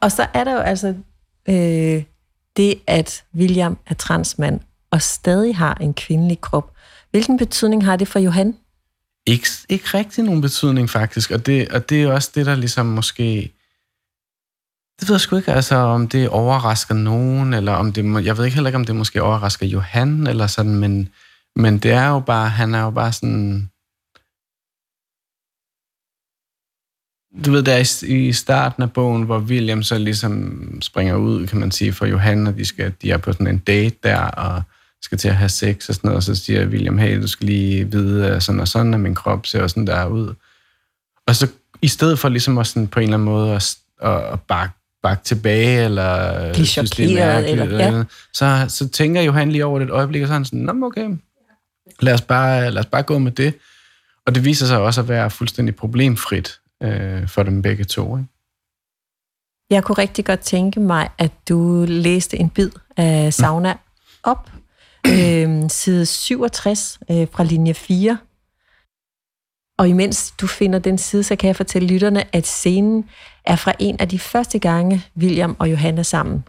Og 0.00 0.12
så 0.12 0.26
er 0.34 0.44
der 0.44 0.52
jo 0.52 0.58
altså 0.58 0.94
øh, 1.48 2.02
det, 2.58 2.80
at 2.86 3.24
William 3.34 3.78
er 3.86 3.94
transmand 3.94 4.60
og 4.90 5.02
stadig 5.02 5.56
har 5.56 5.74
en 5.74 5.94
kvindelig 5.94 6.40
krop. 6.40 6.72
Hvilken 7.10 7.38
betydning 7.38 7.84
har 7.84 7.96
det 7.96 8.08
for 8.08 8.18
Johan? 8.18 8.56
Ikke, 9.26 9.48
ikke 9.68 9.84
rigtig 9.94 10.24
nogen 10.24 10.40
betydning, 10.40 10.90
faktisk. 10.90 11.30
Og 11.30 11.46
det, 11.46 11.68
og 11.68 11.90
det 11.90 12.02
er 12.02 12.12
også 12.12 12.30
det, 12.34 12.46
der 12.46 12.54
ligesom 12.54 12.86
måske... 12.86 13.54
Det 15.00 15.08
ved 15.08 15.14
jeg 15.14 15.20
sgu 15.20 15.36
ikke, 15.36 15.52
altså, 15.52 15.76
om 15.76 16.08
det 16.08 16.28
overrasker 16.28 16.94
nogen, 16.94 17.54
eller 17.54 17.72
om 17.72 17.92
det... 17.92 18.24
Jeg 18.24 18.38
ved 18.38 18.44
ikke 18.44 18.54
heller 18.54 18.68
ikke, 18.68 18.76
om 18.76 18.84
det 18.84 18.96
måske 18.96 19.22
overrasker 19.22 19.66
Johan, 19.66 20.26
eller 20.26 20.46
sådan, 20.46 20.74
men, 20.74 21.08
men 21.56 21.78
det 21.78 21.90
er 21.90 22.08
jo 22.08 22.20
bare... 22.20 22.48
Han 22.48 22.74
er 22.74 22.82
jo 22.82 22.90
bare 22.90 23.12
sådan 23.12 23.70
du 27.44 27.50
ved, 27.50 27.62
der 27.62 27.72
er 27.72 28.04
i 28.06 28.32
starten 28.32 28.82
af 28.82 28.92
bogen, 28.92 29.22
hvor 29.22 29.38
William 29.38 29.82
så 29.82 29.98
ligesom 29.98 30.62
springer 30.82 31.16
ud, 31.16 31.46
kan 31.46 31.58
man 31.60 31.70
sige, 31.70 31.92
for 31.92 32.06
Johan, 32.06 32.46
og 32.46 32.56
de, 32.56 32.64
skal, 32.64 32.92
de 33.02 33.10
er 33.10 33.16
på 33.16 33.32
sådan 33.32 33.46
en 33.46 33.58
date 33.58 33.96
der, 34.02 34.20
og 34.20 34.62
skal 35.02 35.18
til 35.18 35.28
at 35.28 35.36
have 35.36 35.48
sex 35.48 35.88
og 35.88 35.94
sådan 35.94 36.08
noget, 36.08 36.16
og 36.16 36.22
så 36.22 36.34
siger 36.34 36.66
William, 36.66 36.98
hey, 36.98 37.22
du 37.22 37.28
skal 37.28 37.46
lige 37.46 37.90
vide, 37.90 38.26
at 38.26 38.42
sådan 38.42 38.60
og 38.60 38.68
sådan, 38.68 38.94
at 38.94 39.00
min 39.00 39.14
krop 39.14 39.46
ser 39.46 39.66
sådan 39.66 39.86
der 39.86 40.06
ud. 40.06 40.34
Og 41.26 41.36
så 41.36 41.48
i 41.82 41.88
stedet 41.88 42.18
for 42.18 42.28
ligesom 42.28 42.58
at 42.58 42.66
sådan 42.66 42.86
på 42.88 43.00
en 43.00 43.04
eller 43.04 43.16
anden 43.16 43.24
måde 43.24 43.54
at, 43.54 43.76
at 44.02 44.40
bakke 44.40 44.74
bakke 45.02 45.24
tilbage, 45.24 45.84
eller 45.84 46.52
Blive 46.52 46.66
synes, 46.66 46.90
det 46.90 47.20
er 47.20 47.26
mærkeligt, 47.26 47.62
eller, 47.62 47.96
ja. 47.96 48.04
så, 48.34 48.64
så 48.68 48.88
tænker 48.88 49.22
Johan 49.22 49.52
lige 49.52 49.64
over 49.64 49.78
det 49.78 49.86
et 49.86 49.92
øjeblik, 49.92 50.22
og 50.22 50.28
så 50.28 50.32
er 50.32 50.36
han 50.36 50.44
sådan, 50.44 50.60
Nå, 50.60 50.86
okay, 50.86 51.08
lad 52.00 52.14
os, 52.14 52.20
bare, 52.20 52.70
lad 52.70 52.80
os 52.80 52.86
bare 52.86 53.02
gå 53.02 53.18
med 53.18 53.32
det. 53.32 53.54
Og 54.26 54.34
det 54.34 54.44
viser 54.44 54.66
sig 54.66 54.78
også 54.78 55.00
at 55.00 55.08
være 55.08 55.30
fuldstændig 55.30 55.76
problemfrit 55.76 56.58
øh, 56.82 57.28
for 57.28 57.42
dem 57.42 57.62
begge 57.62 57.84
to. 57.84 58.16
Ikke? 58.16 58.28
Jeg 59.70 59.84
kunne 59.84 59.98
rigtig 59.98 60.24
godt 60.24 60.40
tænke 60.40 60.80
mig, 60.80 61.10
at 61.18 61.32
du 61.48 61.84
læste 61.88 62.36
en 62.36 62.50
bid 62.50 62.70
af 62.96 63.34
Sauna 63.34 63.76
op, 64.22 64.50
øh, 65.06 65.70
side 65.70 66.06
67 66.06 66.98
øh, 67.10 67.26
fra 67.32 67.44
linje 67.44 67.74
4. 67.74 68.18
Og 69.78 69.88
imens 69.88 70.34
du 70.40 70.46
finder 70.46 70.78
den 70.78 70.98
side, 70.98 71.22
så 71.22 71.36
kan 71.36 71.48
jeg 71.48 71.56
fortælle 71.56 71.88
lytterne, 71.88 72.34
at 72.36 72.46
scenen 72.46 73.08
er 73.44 73.56
fra 73.56 73.72
en 73.78 73.96
af 74.00 74.08
de 74.08 74.18
første 74.18 74.58
gange, 74.58 75.04
William 75.16 75.56
og 75.58 75.70
Johanna 75.70 76.02
sammen. 76.02 76.44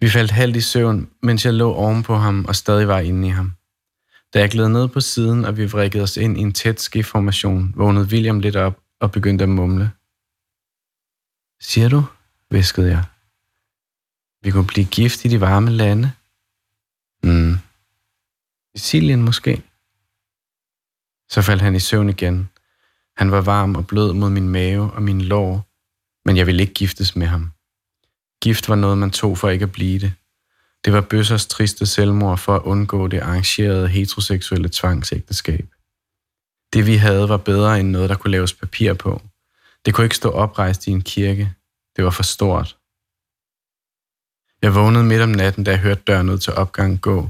Vi 0.00 0.08
faldt 0.08 0.30
halvt 0.30 0.56
i 0.56 0.60
søvn, 0.60 1.10
mens 1.22 1.44
jeg 1.44 1.54
lå 1.54 1.72
oven 1.72 2.02
på 2.02 2.16
ham 2.16 2.44
og 2.48 2.56
stadig 2.56 2.88
var 2.88 2.98
inde 2.98 3.28
i 3.28 3.30
ham. 3.30 3.57
Da 4.34 4.38
jeg 4.40 4.50
gled 4.50 4.68
ned 4.68 4.88
på 4.88 5.00
siden, 5.00 5.44
og 5.44 5.56
vi 5.56 5.66
vrikkede 5.66 6.02
os 6.02 6.16
ind 6.16 6.38
i 6.38 6.40
en 6.40 6.52
tæt 6.52 6.80
skiformation, 6.80 7.72
vågnede 7.76 8.08
William 8.12 8.40
lidt 8.40 8.56
op 8.56 8.80
og 9.00 9.12
begyndte 9.12 9.42
at 9.42 9.48
mumle. 9.48 9.90
Siger 11.60 11.88
du? 11.88 12.04
viskede 12.50 12.90
jeg. 12.90 13.04
Vi 14.42 14.50
kunne 14.50 14.66
blive 14.66 14.86
gift 14.86 15.24
i 15.24 15.28
de 15.28 15.40
varme 15.40 15.70
lande. 15.70 16.12
Mm. 17.22 17.54
Sicilien 18.76 19.22
måske. 19.22 19.62
Så 21.30 21.42
faldt 21.42 21.62
han 21.62 21.74
i 21.74 21.80
søvn 21.80 22.08
igen. 22.08 22.48
Han 23.16 23.30
var 23.30 23.40
varm 23.40 23.74
og 23.74 23.86
blød 23.86 24.12
mod 24.12 24.30
min 24.30 24.48
mave 24.48 24.92
og 24.92 25.02
min 25.02 25.20
lår, 25.20 25.66
men 26.24 26.36
jeg 26.36 26.46
ville 26.46 26.62
ikke 26.62 26.74
giftes 26.74 27.16
med 27.16 27.26
ham. 27.26 27.52
Gift 28.42 28.68
var 28.68 28.74
noget, 28.74 28.98
man 28.98 29.10
tog 29.10 29.38
for 29.38 29.48
ikke 29.48 29.62
at 29.62 29.72
blive 29.72 29.98
det. 29.98 30.12
Det 30.84 30.92
var 30.92 31.00
Bøssers 31.00 31.46
triste 31.46 31.86
selvmord 31.86 32.38
for 32.38 32.56
at 32.56 32.62
undgå 32.62 33.08
det 33.08 33.20
arrangerede 33.20 33.88
heteroseksuelle 33.88 34.68
tvangsægteskab. 34.72 35.66
Det 36.72 36.86
vi 36.86 36.96
havde 36.96 37.28
var 37.28 37.36
bedre 37.36 37.80
end 37.80 37.90
noget, 37.90 38.10
der 38.10 38.16
kunne 38.16 38.30
laves 38.30 38.52
papir 38.52 38.94
på. 38.94 39.22
Det 39.84 39.94
kunne 39.94 40.04
ikke 40.04 40.16
stå 40.16 40.30
oprejst 40.30 40.86
i 40.86 40.90
en 40.90 41.02
kirke. 41.02 41.54
Det 41.96 42.04
var 42.04 42.10
for 42.10 42.22
stort. 42.22 42.76
Jeg 44.62 44.74
vågnede 44.74 45.04
midt 45.04 45.22
om 45.22 45.28
natten, 45.28 45.64
da 45.64 45.70
jeg 45.70 45.80
hørte 45.80 46.00
døren 46.06 46.30
ud 46.30 46.38
til 46.38 46.54
opgang 46.54 47.00
gå. 47.00 47.28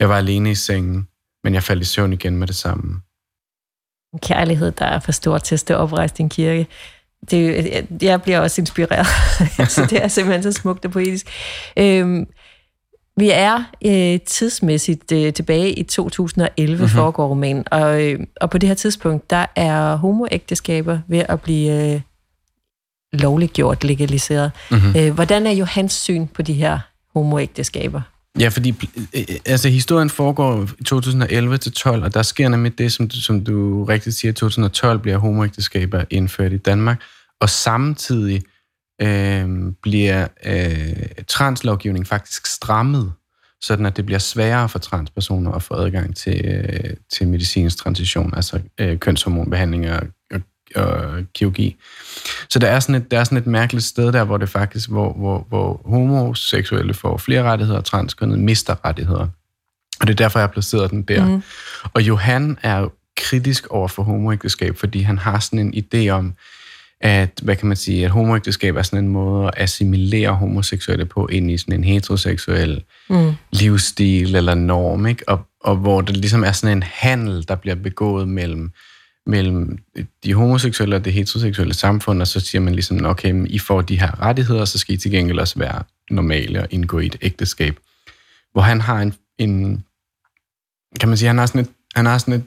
Jeg 0.00 0.08
var 0.08 0.16
alene 0.16 0.50
i 0.50 0.54
sengen, 0.54 1.08
men 1.44 1.54
jeg 1.54 1.62
faldt 1.62 1.82
i 1.82 1.86
søvn 1.86 2.12
igen 2.12 2.36
med 2.36 2.46
det 2.46 2.56
samme. 2.56 3.00
En 4.12 4.18
kærlighed, 4.18 4.72
der 4.72 4.84
er 4.84 5.00
for 5.00 5.12
stor 5.12 5.38
til 5.38 5.54
at 5.54 5.60
stå 5.60 5.74
oprejst 5.74 6.18
i 6.18 6.22
en 6.22 6.28
kirke. 6.28 6.66
det, 7.30 8.02
jeg 8.02 8.22
bliver 8.22 8.40
også 8.40 8.60
inspireret. 8.60 9.06
så 9.38 9.62
altså, 9.62 9.86
det 9.90 10.04
er 10.04 10.08
simpelthen 10.08 10.42
så 10.42 10.52
smukt 10.52 10.84
og 10.84 10.90
poetisk. 10.90 11.26
Øhm, 11.76 12.26
vi 13.18 13.30
er 13.30 13.64
øh, 13.86 14.20
tidsmæssigt 14.26 15.12
øh, 15.12 15.32
tilbage 15.32 15.72
i 15.72 15.82
2011, 15.82 16.76
mm-hmm. 16.76 16.88
foregår 16.88 17.28
romanen, 17.28 17.64
og, 17.70 18.04
øh, 18.04 18.20
og 18.40 18.50
på 18.50 18.58
det 18.58 18.68
her 18.68 18.74
tidspunkt, 18.74 19.30
der 19.30 19.46
er 19.56 19.96
homoægteskaber 19.96 20.98
ved 21.08 21.22
at 21.28 21.40
blive 21.40 21.94
øh, 21.94 22.00
lovligt 23.12 23.52
gjort, 23.52 23.84
legaliseret. 23.84 24.50
Mm-hmm. 24.70 24.96
Øh, 24.96 25.14
hvordan 25.14 25.46
er 25.46 25.50
Johans 25.50 25.92
syn 25.92 26.26
på 26.26 26.42
de 26.42 26.52
her 26.52 26.78
homoægteskaber? 27.14 28.00
Ja, 28.40 28.48
fordi 28.48 28.74
øh, 29.14 29.24
altså, 29.46 29.68
historien 29.68 30.10
foregår 30.10 30.68
i 30.80 30.84
2011 30.84 31.58
til 31.58 31.72
12, 31.72 32.02
og 32.04 32.14
der 32.14 32.22
sker 32.22 32.48
nemlig 32.48 32.78
det, 32.78 32.92
som 32.92 33.08
du, 33.08 33.22
som 33.22 33.44
du 33.44 33.84
rigtigt 33.84 34.16
siger, 34.16 34.32
2012 34.32 34.98
bliver 34.98 35.16
homoægteskaber 35.16 36.04
indført 36.10 36.52
i 36.52 36.56
Danmark, 36.56 37.02
og 37.40 37.50
samtidig 37.50 38.42
øh, 39.02 39.72
bliver 39.82 40.26
øh, 40.44 41.06
translovgivning 41.28 42.06
faktisk 42.06 42.46
strammet, 42.46 43.12
sådan 43.60 43.86
at 43.86 43.96
det 43.96 44.06
bliver 44.06 44.18
sværere 44.18 44.68
for 44.68 44.78
transpersoner 44.78 45.52
at 45.52 45.62
få 45.62 45.74
adgang 45.74 46.16
til, 46.16 46.44
øh, 46.44 46.94
til 47.12 47.28
medicinsk 47.28 47.76
transition, 47.76 48.34
altså 48.36 48.60
øh, 48.78 48.98
kønshormonbehandling 48.98 49.90
og, 49.90 50.00
og, 50.30 50.40
og 50.84 51.22
kirurgi. 51.34 51.76
Så 52.48 52.58
der 52.58 52.66
er, 52.66 52.80
sådan 52.80 52.94
et, 52.94 53.10
der 53.10 53.20
er 53.20 53.24
sådan 53.24 53.38
et 53.38 53.46
mærkeligt 53.46 53.84
sted 53.84 54.12
der, 54.12 54.24
hvor 54.24 54.36
det 54.36 54.48
faktisk, 54.48 54.90
hvor, 54.90 55.12
hvor, 55.12 55.46
hvor 55.48 55.80
homoseksuelle 55.84 56.94
får 56.94 57.16
flere 57.16 57.42
rettigheder, 57.42 57.78
og 57.78 57.84
transkønnede 57.84 58.40
mister 58.40 58.84
rettigheder. 58.84 59.26
Og 60.00 60.06
det 60.06 60.10
er 60.10 60.16
derfor, 60.16 60.38
jeg 60.38 60.46
har 60.46 60.52
placeret 60.52 60.90
den 60.90 61.02
der. 61.02 61.26
Mm. 61.26 61.42
Og 61.94 62.02
Johan 62.02 62.58
er 62.62 62.88
kritisk 63.16 63.66
over 63.66 63.88
for 63.88 64.02
homoægteskab, 64.02 64.76
fordi 64.76 65.00
han 65.00 65.18
har 65.18 65.38
sådan 65.38 65.58
en 65.58 65.84
idé 65.84 66.08
om, 66.08 66.34
at, 67.00 67.40
hvad 67.42 67.56
kan 67.56 67.68
man 67.68 67.76
sige, 67.76 68.04
at 68.04 68.10
homoægteskab 68.10 68.76
er 68.76 68.82
sådan 68.82 69.04
en 69.04 69.10
måde 69.10 69.46
at 69.46 69.54
assimilere 69.56 70.34
homoseksuelle 70.34 71.04
på 71.04 71.26
ind 71.26 71.50
i 71.50 71.58
sådan 71.58 71.74
en 71.74 71.84
heteroseksuel 71.84 72.84
mm. 73.10 73.32
livsstil 73.52 74.34
eller 74.34 74.54
norm, 74.54 75.06
ikke? 75.06 75.28
Og, 75.28 75.40
og 75.60 75.76
hvor 75.76 76.00
det 76.00 76.16
ligesom 76.16 76.44
er 76.44 76.52
sådan 76.52 76.76
en 76.76 76.82
handel, 76.82 77.48
der 77.48 77.54
bliver 77.54 77.74
begået 77.74 78.28
mellem, 78.28 78.70
mellem 79.26 79.78
de 80.24 80.34
homoseksuelle 80.34 80.96
og 80.96 81.04
det 81.04 81.12
heteroseksuelle 81.12 81.74
samfund, 81.74 82.20
og 82.20 82.28
så 82.28 82.40
siger 82.40 82.60
man 82.62 82.74
ligesom, 82.74 83.06
okay, 83.06 83.46
I 83.46 83.58
får 83.58 83.80
de 83.80 84.00
her 84.00 84.22
rettigheder, 84.22 84.64
så 84.64 84.78
skal 84.78 84.94
I 84.94 84.98
til 84.98 85.10
gengæld 85.10 85.38
også 85.38 85.58
være 85.58 85.82
normale 86.10 86.60
og 86.60 86.66
indgå 86.70 86.98
i 86.98 87.06
et 87.06 87.16
ægteskab. 87.22 87.78
Hvor 88.52 88.62
han 88.62 88.80
har 88.80 89.00
en, 89.00 89.14
en 89.38 89.84
kan 91.00 91.08
man 91.08 91.18
sige, 91.18 91.26
han 91.26 91.38
har 91.38 91.46
sådan 91.46 91.60
et, 91.60 91.70
han 91.94 92.06
har 92.06 92.18
sådan 92.18 92.34
et, 92.34 92.44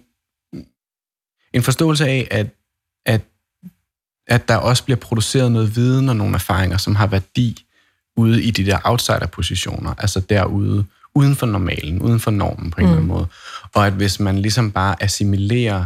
en 1.53 1.63
forståelse 1.63 2.05
af, 2.05 2.27
at, 2.31 2.39
at 2.39 2.47
at 4.27 4.47
der 4.47 4.55
også 4.55 4.83
bliver 4.83 4.97
produceret 4.97 5.51
noget 5.51 5.75
viden 5.75 6.09
og 6.09 6.15
nogle 6.15 6.33
erfaringer, 6.33 6.77
som 6.77 6.95
har 6.95 7.07
værdi 7.07 7.65
ude 8.17 8.43
i 8.43 8.51
de 8.51 8.65
der 8.65 8.79
outsider-positioner, 8.83 9.93
altså 9.97 10.19
derude, 10.19 10.85
uden 11.15 11.35
for 11.35 11.45
normalen, 11.45 12.01
uden 12.01 12.19
for 12.19 12.31
normen 12.31 12.71
på 12.71 12.81
en 12.81 12.85
mm. 12.85 12.91
eller 12.91 13.01
anden 13.01 13.07
mm. 13.07 13.13
måde. 13.13 13.27
Og 13.73 13.87
at 13.87 13.93
hvis 13.93 14.19
man 14.19 14.39
ligesom 14.39 14.71
bare 14.71 15.03
assimilerer 15.03 15.85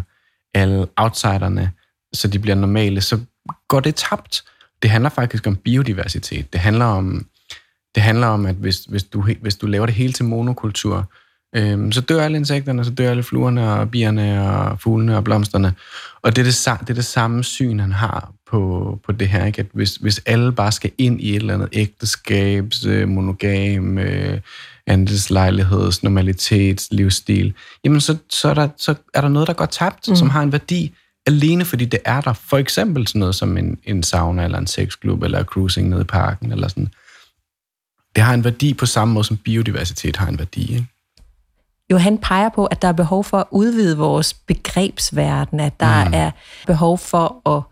alle 0.53 0.87
outsiderne, 0.97 1.71
så 2.13 2.27
de 2.27 2.39
bliver 2.39 2.55
normale, 2.55 3.01
så 3.01 3.19
går 3.67 3.79
det 3.79 3.95
tabt. 3.95 4.43
Det 4.81 4.89
handler 4.89 5.09
faktisk 5.09 5.47
om 5.47 5.55
biodiversitet. 5.55 6.53
Det 6.53 6.61
handler 6.61 6.85
om, 6.85 7.25
det 7.95 8.03
handler 8.03 8.27
om 8.27 8.45
at 8.45 8.55
hvis, 8.55 8.77
hvis, 8.77 9.03
du, 9.03 9.21
hvis 9.41 9.55
du 9.55 9.67
laver 9.67 9.85
det 9.85 9.95
hele 9.95 10.13
til 10.13 10.25
monokultur, 10.25 11.11
øhm, 11.55 11.91
så 11.91 12.01
dør 12.01 12.23
alle 12.23 12.37
insekterne, 12.37 12.85
så 12.85 12.91
dør 12.91 13.09
alle 13.09 13.23
fluerne 13.23 13.71
og 13.73 13.91
bierne 13.91 14.49
og 14.49 14.81
fuglene 14.81 15.17
og 15.17 15.23
blomsterne. 15.23 15.73
Og 16.21 16.35
det 16.35 16.41
er 16.41 16.45
det, 16.45 16.79
det, 16.79 16.89
er 16.89 16.93
det 16.93 17.05
samme 17.05 17.43
syn, 17.43 17.79
han 17.79 17.91
har 17.91 18.31
på, 18.51 18.99
på 19.05 19.11
det 19.11 19.27
her, 19.27 19.45
ikke? 19.45 19.59
at 19.59 19.67
hvis, 19.73 19.95
hvis 19.95 20.21
alle 20.25 20.51
bare 20.51 20.71
skal 20.71 20.91
ind 20.97 21.21
i 21.21 21.29
et 21.29 21.35
eller 21.35 21.53
andet 21.53 21.69
ægteskabs, 21.71 22.85
øh, 22.85 23.07
monogam, 23.07 23.97
øh, 23.97 24.39
andelslejligheds, 24.87 26.03
normalitets, 26.03 26.87
livsstil, 26.91 27.53
jamen 27.83 28.01
så, 28.01 28.17
så, 28.29 28.49
er 28.49 28.53
der, 28.53 28.69
så 28.77 28.95
er 29.13 29.21
der 29.21 29.29
noget, 29.29 29.47
der 29.47 29.53
går 29.53 29.65
tabt, 29.65 30.09
mm. 30.09 30.15
som 30.15 30.29
har 30.29 30.41
en 30.41 30.51
værdi, 30.51 30.93
alene 31.25 31.65
fordi 31.65 31.85
det 31.85 31.99
er 32.05 32.21
der. 32.21 32.33
For 32.33 32.57
eksempel 32.57 33.07
sådan 33.07 33.19
noget 33.19 33.35
som 33.35 33.57
en, 33.57 33.77
en 33.83 34.03
sauna, 34.03 34.43
eller 34.43 34.57
en 34.57 34.67
sexklub, 34.67 35.23
eller 35.23 35.43
cruising 35.43 35.89
nede 35.89 36.01
i 36.01 36.03
parken, 36.05 36.51
eller 36.51 36.67
sådan. 36.67 36.89
Det 38.15 38.23
har 38.23 38.33
en 38.33 38.43
værdi 38.43 38.73
på 38.73 38.85
samme 38.85 39.13
måde, 39.13 39.23
som 39.23 39.37
biodiversitet 39.37 40.15
har 40.15 40.27
en 40.27 40.39
værdi. 40.39 40.73
Ikke? 40.73 40.85
Jo, 41.91 41.97
han 41.97 42.17
peger 42.17 42.49
på, 42.49 42.65
at 42.65 42.81
der 42.81 42.87
er 42.87 42.91
behov 42.91 43.23
for 43.23 43.37
at 43.37 43.45
udvide 43.51 43.97
vores 43.97 44.33
begrebsverden, 44.33 45.59
at 45.59 45.79
der 45.79 46.05
mm. 46.05 46.13
er 46.13 46.31
behov 46.67 46.97
for 46.97 47.49
at 47.49 47.63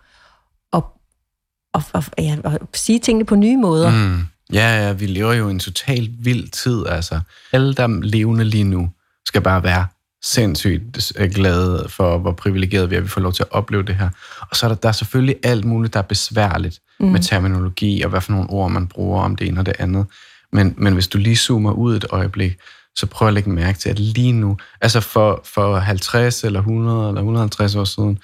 og, 1.73 1.83
og, 1.93 2.03
ja, 2.17 2.37
og 2.43 2.59
sige 2.73 2.99
tingene 2.99 3.25
på 3.25 3.35
nye 3.35 3.57
måder. 3.57 3.91
Mm. 3.91 4.19
Ja, 4.53 4.85
ja, 4.85 4.91
vi 4.91 5.05
lever 5.05 5.33
jo 5.33 5.47
i 5.47 5.51
en 5.51 5.59
totalt 5.59 6.25
vild 6.25 6.49
tid. 6.49 6.85
Altså, 6.87 7.19
alle, 7.51 7.73
der 7.73 7.83
er 7.83 8.01
levende 8.01 8.43
lige 8.43 8.63
nu, 8.63 8.89
skal 9.25 9.41
bare 9.41 9.63
være 9.63 9.87
sindssygt 10.23 11.13
glade 11.33 11.85
for, 11.89 12.17
hvor 12.17 12.31
privilegeret 12.31 12.89
vi 12.89 12.95
er, 12.95 12.99
at 12.99 13.03
vi 13.03 13.09
får 13.09 13.21
lov 13.21 13.33
til 13.33 13.43
at 13.43 13.51
opleve 13.51 13.83
det 13.83 13.95
her. 13.95 14.09
Og 14.49 14.55
så 14.55 14.65
er 14.65 14.67
der, 14.67 14.75
der 14.75 14.89
er 14.89 14.93
selvfølgelig 14.93 15.35
alt 15.43 15.65
muligt, 15.65 15.93
der 15.93 15.99
er 15.99 16.03
besværligt 16.03 16.79
mm. 16.99 17.05
med 17.05 17.19
terminologi, 17.19 18.01
og 18.01 18.09
hvad 18.09 18.21
for 18.21 18.31
nogle 18.31 18.49
ord, 18.49 18.71
man 18.71 18.87
bruger 18.87 19.21
om 19.21 19.35
det 19.35 19.47
ene 19.47 19.59
og 19.59 19.65
det 19.65 19.73
andet. 19.79 20.05
Men, 20.51 20.73
men 20.77 20.93
hvis 20.93 21.07
du 21.07 21.17
lige 21.17 21.35
zoomer 21.35 21.71
ud 21.71 21.95
et 21.95 22.05
øjeblik, 22.09 22.57
så 22.95 23.05
prøv 23.05 23.27
at 23.27 23.33
lægge 23.33 23.49
mærke 23.49 23.79
til, 23.79 23.89
at 23.89 23.99
lige 23.99 24.31
nu, 24.31 24.57
altså 24.81 24.99
for, 24.99 25.41
for 25.45 25.79
50 25.79 26.43
eller 26.43 26.59
100 26.59 27.07
eller 27.07 27.21
150 27.21 27.75
år 27.75 27.83
siden, 27.83 28.19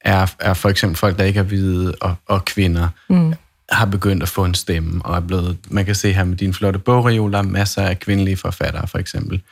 er, 0.00 0.34
er 0.38 0.54
for 0.54 0.68
eksempel 0.68 0.96
folk, 0.96 1.18
der 1.18 1.24
ikke 1.24 1.38
er 1.38 1.44
hvide 1.44 1.94
og, 2.00 2.14
og 2.26 2.44
kvinder, 2.44 2.88
mm. 3.08 3.34
har 3.70 3.86
begyndt 3.86 4.22
at 4.22 4.28
få 4.28 4.44
en 4.44 4.54
stemme, 4.54 5.04
og 5.04 5.16
er 5.16 5.20
blevet, 5.20 5.58
man 5.70 5.84
kan 5.84 5.94
se 5.94 6.12
her 6.12 6.24
med 6.24 6.36
din 6.36 6.54
flotte 6.54 6.78
bogreol, 6.78 7.32
der 7.32 7.38
er 7.38 7.42
masser 7.42 7.82
af 7.82 8.00
kvindelige 8.00 8.36
forfattere, 8.36 8.88
for 8.88 8.98
eksempel. 8.98 9.42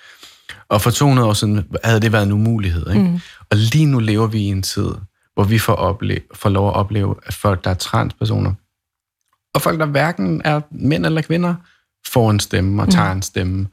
Og 0.69 0.83
for 0.83 0.91
200 0.91 1.29
år 1.29 1.33
siden 1.33 1.67
havde 1.85 2.01
det 2.01 2.13
været 2.13 2.27
en 2.27 2.33
umulighed. 2.33 2.91
Ikke? 2.91 3.03
Mm. 3.03 3.21
Og 3.51 3.57
lige 3.57 3.87
nu 3.87 3.99
lever 3.99 4.27
vi 4.27 4.39
i 4.39 4.47
en 4.47 4.63
tid, 4.63 4.91
hvor 5.35 5.45
vi 5.45 5.59
får, 5.59 5.75
opleve, 5.75 6.21
får 6.35 6.49
lov 6.49 6.69
at 6.69 6.75
opleve, 6.75 7.15
at 7.27 7.35
folk, 7.35 7.65
der 7.65 7.71
er 7.71 7.75
transpersoner, 7.75 8.55
og 9.55 9.63
folk, 9.63 9.81
der 9.81 9.87
hverken 9.87 10.43
er 10.45 10.61
mænd 10.71 11.07
eller 11.07 11.23
kvinder, 11.23 11.55
får 12.07 12.31
en 12.31 12.41
stemme 12.41 12.83
og 12.83 12.91
tager 12.91 13.13
mm. 13.13 13.17
en 13.17 13.23
stemme. 13.23 13.67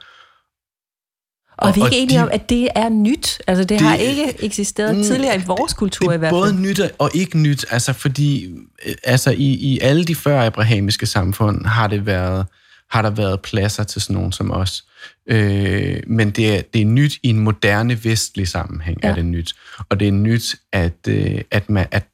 Og, 1.57 1.67
og 1.67 1.75
vi 1.75 1.81
er 1.81 1.85
ikke 1.85 1.97
enige 1.97 2.17
de, 2.17 2.23
om, 2.23 2.29
at 2.31 2.49
det 2.49 2.67
er 2.75 2.89
nyt. 2.89 3.41
Altså, 3.47 3.63
det, 3.63 3.69
det 3.69 3.81
har 3.81 3.95
ikke 3.95 4.43
eksisteret 4.43 4.95
mm, 4.95 5.03
tidligere 5.03 5.35
i 5.37 5.41
vores 5.45 5.73
kultur 5.73 6.13
i 6.13 6.17
hvert 6.17 6.31
fald. 6.31 6.41
både 6.41 6.61
nyt 6.61 6.81
og 6.97 7.11
ikke 7.13 7.37
nyt. 7.37 7.65
Altså, 7.71 7.93
fordi 7.93 8.45
øh, 8.85 8.95
altså, 9.03 9.31
i, 9.31 9.53
i 9.53 9.79
alle 9.79 10.05
de 10.05 10.15
før 10.15 10.45
abrahamiske 10.45 11.05
samfund 11.05 11.65
har 11.65 11.87
det 11.87 12.05
været 12.05 12.45
har 12.91 13.01
der 13.01 13.09
været 13.09 13.41
pladser 13.41 13.83
til 13.83 14.01
sådan 14.01 14.15
nogen 14.15 14.31
som 14.31 14.51
os. 14.51 14.85
Øh, 15.29 15.99
men 16.07 16.31
det 16.31 16.55
er, 16.55 16.61
det 16.73 16.81
er 16.81 16.85
nyt 16.85 17.13
i 17.23 17.29
en 17.29 17.39
moderne 17.39 18.03
vestlig 18.03 18.47
sammenhæng, 18.47 18.99
ja. 19.03 19.09
er 19.09 19.15
det 19.15 19.25
nyt. 19.25 19.55
Og 19.89 19.99
det 19.99 20.07
er 20.07 20.11
nyt, 20.11 20.55
at, 20.73 20.97
øh, 21.07 21.41
at, 21.51 21.69
man, 21.69 21.87
at 21.91 22.07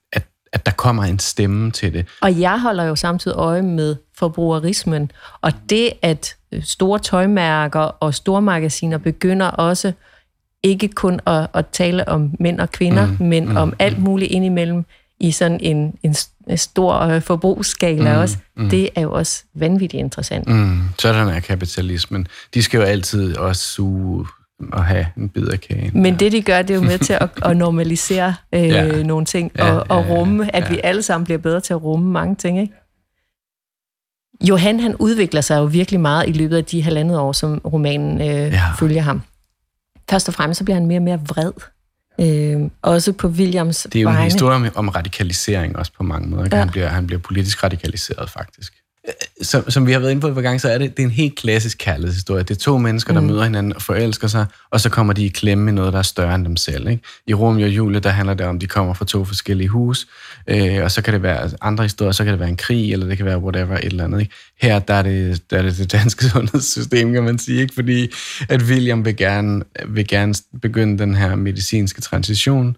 at 0.53 0.65
der 0.65 0.71
kommer 0.71 1.03
en 1.03 1.19
stemme 1.19 1.71
til 1.71 1.93
det. 1.93 2.07
Og 2.21 2.39
jeg 2.39 2.61
holder 2.61 2.83
jo 2.83 2.95
samtidig 2.95 3.37
øje 3.37 3.61
med 3.61 3.95
forbrugerismen, 4.17 5.11
og 5.41 5.51
det, 5.69 5.93
at 6.01 6.35
store 6.61 6.99
tøjmærker 6.99 7.79
og 7.79 8.13
store 8.13 8.41
magasiner 8.41 8.97
begynder 8.97 9.47
også 9.47 9.91
ikke 10.63 10.87
kun 10.87 11.19
at, 11.27 11.47
at 11.53 11.65
tale 11.67 12.07
om 12.07 12.35
mænd 12.39 12.59
og 12.59 12.71
kvinder, 12.71 13.07
mm, 13.07 13.25
men 13.25 13.49
mm, 13.49 13.55
om 13.55 13.73
alt 13.79 13.99
muligt 13.99 14.31
indimellem 14.31 14.85
i 15.19 15.31
sådan 15.31 15.59
en, 15.61 15.93
en, 16.03 16.15
stor 16.57 16.99
øh, 16.99 17.21
forbrugsskala 17.21 18.13
mm, 18.15 18.21
også. 18.21 18.37
Mm. 18.57 18.69
Det 18.69 18.89
er 18.95 19.01
jo 19.01 19.11
også 19.11 19.43
vanvittigt 19.53 19.99
interessant. 19.99 20.47
Mm, 20.47 20.79
sådan 20.99 21.27
er 21.27 21.39
kapitalismen. 21.39 22.27
De 22.53 22.63
skal 22.63 22.77
jo 22.77 22.83
altid 22.83 23.37
også 23.37 23.61
suge 23.61 24.25
at 24.73 24.85
have 24.85 25.05
en 25.17 25.29
bid 25.29 25.47
af 25.47 25.61
kagen. 25.61 26.01
Men 26.01 26.19
det, 26.19 26.31
de 26.31 26.41
gør, 26.41 26.61
det 26.61 26.69
er 26.69 26.75
jo 26.75 26.81
med 26.81 26.97
til 26.97 27.13
at, 27.13 27.29
at 27.49 27.57
normalisere 27.57 28.35
øh, 28.53 28.67
ja. 28.67 29.03
nogle 29.03 29.25
ting, 29.25 29.51
ja, 29.57 29.71
og, 29.71 29.85
og 29.89 30.09
rumme, 30.09 30.43
ja, 30.43 30.49
ja, 30.53 30.65
at 30.65 30.71
vi 30.71 30.79
alle 30.83 31.01
sammen 31.01 31.25
bliver 31.25 31.37
bedre 31.37 31.59
til 31.59 31.73
at 31.73 31.83
rumme 31.83 32.11
mange 32.11 32.35
ting, 32.35 32.59
ikke? 32.61 32.73
Johan, 34.41 34.79
han 34.79 34.95
udvikler 34.95 35.41
sig 35.41 35.57
jo 35.57 35.63
virkelig 35.63 35.99
meget 35.99 36.29
i 36.29 36.31
løbet 36.31 36.57
af 36.57 36.65
de 36.65 36.83
halvandet 36.83 37.19
år, 37.19 37.31
som 37.31 37.57
romanen 37.57 38.21
øh, 38.21 38.27
ja. 38.27 38.71
følger 38.79 39.01
ham. 39.01 39.21
Først 40.09 40.27
og 40.27 40.33
fremmest 40.33 40.57
så 40.57 40.63
bliver 40.63 40.75
han 40.75 40.85
mere 40.85 40.99
og 40.99 41.03
mere 41.03 41.19
vred. 41.27 41.51
Øh, 42.21 42.69
også 42.81 43.13
på 43.13 43.27
Williams 43.27 43.87
Det 43.93 43.99
er 43.99 44.01
jo 44.01 44.07
vegne. 44.07 44.19
en 44.19 44.23
historie 44.23 44.55
om, 44.55 44.69
om 44.75 44.89
radikalisering 44.89 45.77
også 45.77 45.91
på 45.97 46.03
mange 46.03 46.29
måder. 46.29 46.47
Ja. 46.51 46.57
Han, 46.57 46.69
bliver, 46.69 46.87
han 46.87 47.07
bliver 47.07 47.19
politisk 47.19 47.63
radikaliseret 47.63 48.29
faktisk 48.29 48.73
som, 49.41 49.69
som 49.69 49.87
vi 49.87 49.91
har 49.91 49.99
været 49.99 50.11
inde 50.11 50.21
på 50.21 50.27
et 50.27 50.33
par 50.33 50.41
gange, 50.41 50.59
så 50.59 50.69
er 50.69 50.77
det, 50.77 50.97
det 50.97 51.03
er 51.03 51.07
en 51.07 51.13
helt 51.13 51.35
klassisk 51.35 51.77
kærlighedshistorie. 51.77 52.43
Det 52.43 52.51
er 52.51 52.59
to 52.59 52.77
mennesker, 52.77 53.13
der 53.13 53.21
mm. 53.21 53.27
møder 53.27 53.43
hinanden 53.43 53.75
og 53.75 53.81
forelsker 53.81 54.27
sig, 54.27 54.45
og 54.69 54.81
så 54.81 54.89
kommer 54.89 55.13
de 55.13 55.25
i 55.25 55.29
klemme 55.29 55.63
med 55.63 55.73
noget, 55.73 55.93
der 55.93 55.99
er 55.99 56.03
større 56.03 56.35
end 56.35 56.45
dem 56.45 56.55
selv. 56.55 56.89
Ikke? 56.89 57.03
I 57.27 57.33
Romeo 57.33 57.65
og 57.65 57.71
Julie, 57.71 57.99
der 57.99 58.09
handler 58.09 58.33
det 58.33 58.45
om, 58.45 58.55
at 58.55 58.61
de 58.61 58.67
kommer 58.67 58.93
fra 58.93 59.05
to 59.05 59.25
forskellige 59.25 59.67
hus, 59.67 60.07
øh, 60.51 60.83
og 60.83 60.91
så 60.91 61.01
kan 61.01 61.13
det 61.13 61.23
være 61.23 61.49
andre 61.61 61.83
historier, 61.83 62.11
så 62.11 62.23
kan 62.23 62.31
det 62.31 62.39
være 62.39 62.49
en 62.49 62.57
krig, 62.57 62.93
eller 62.93 63.07
det 63.07 63.17
kan 63.17 63.25
være 63.25 63.39
whatever, 63.39 63.77
et 63.77 63.85
eller 63.85 64.03
andet. 64.03 64.19
Ikke? 64.19 64.35
Her 64.61 64.79
der 64.79 64.93
er, 64.93 65.01
det, 65.01 65.41
der 65.51 65.57
er 65.57 65.61
det 65.61 65.77
det 65.77 65.91
danske 65.91 66.25
sundhedssystem, 66.29 67.13
kan 67.13 67.23
man 67.23 67.39
sige, 67.39 67.61
ikke? 67.61 67.73
fordi 67.73 68.11
at 68.49 68.61
William 68.61 69.05
vil 69.05 69.15
gerne, 69.15 69.63
vil 69.87 70.07
gerne 70.07 70.33
begynde 70.61 70.99
den 70.99 71.15
her 71.15 71.35
medicinske 71.35 72.01
transition, 72.01 72.75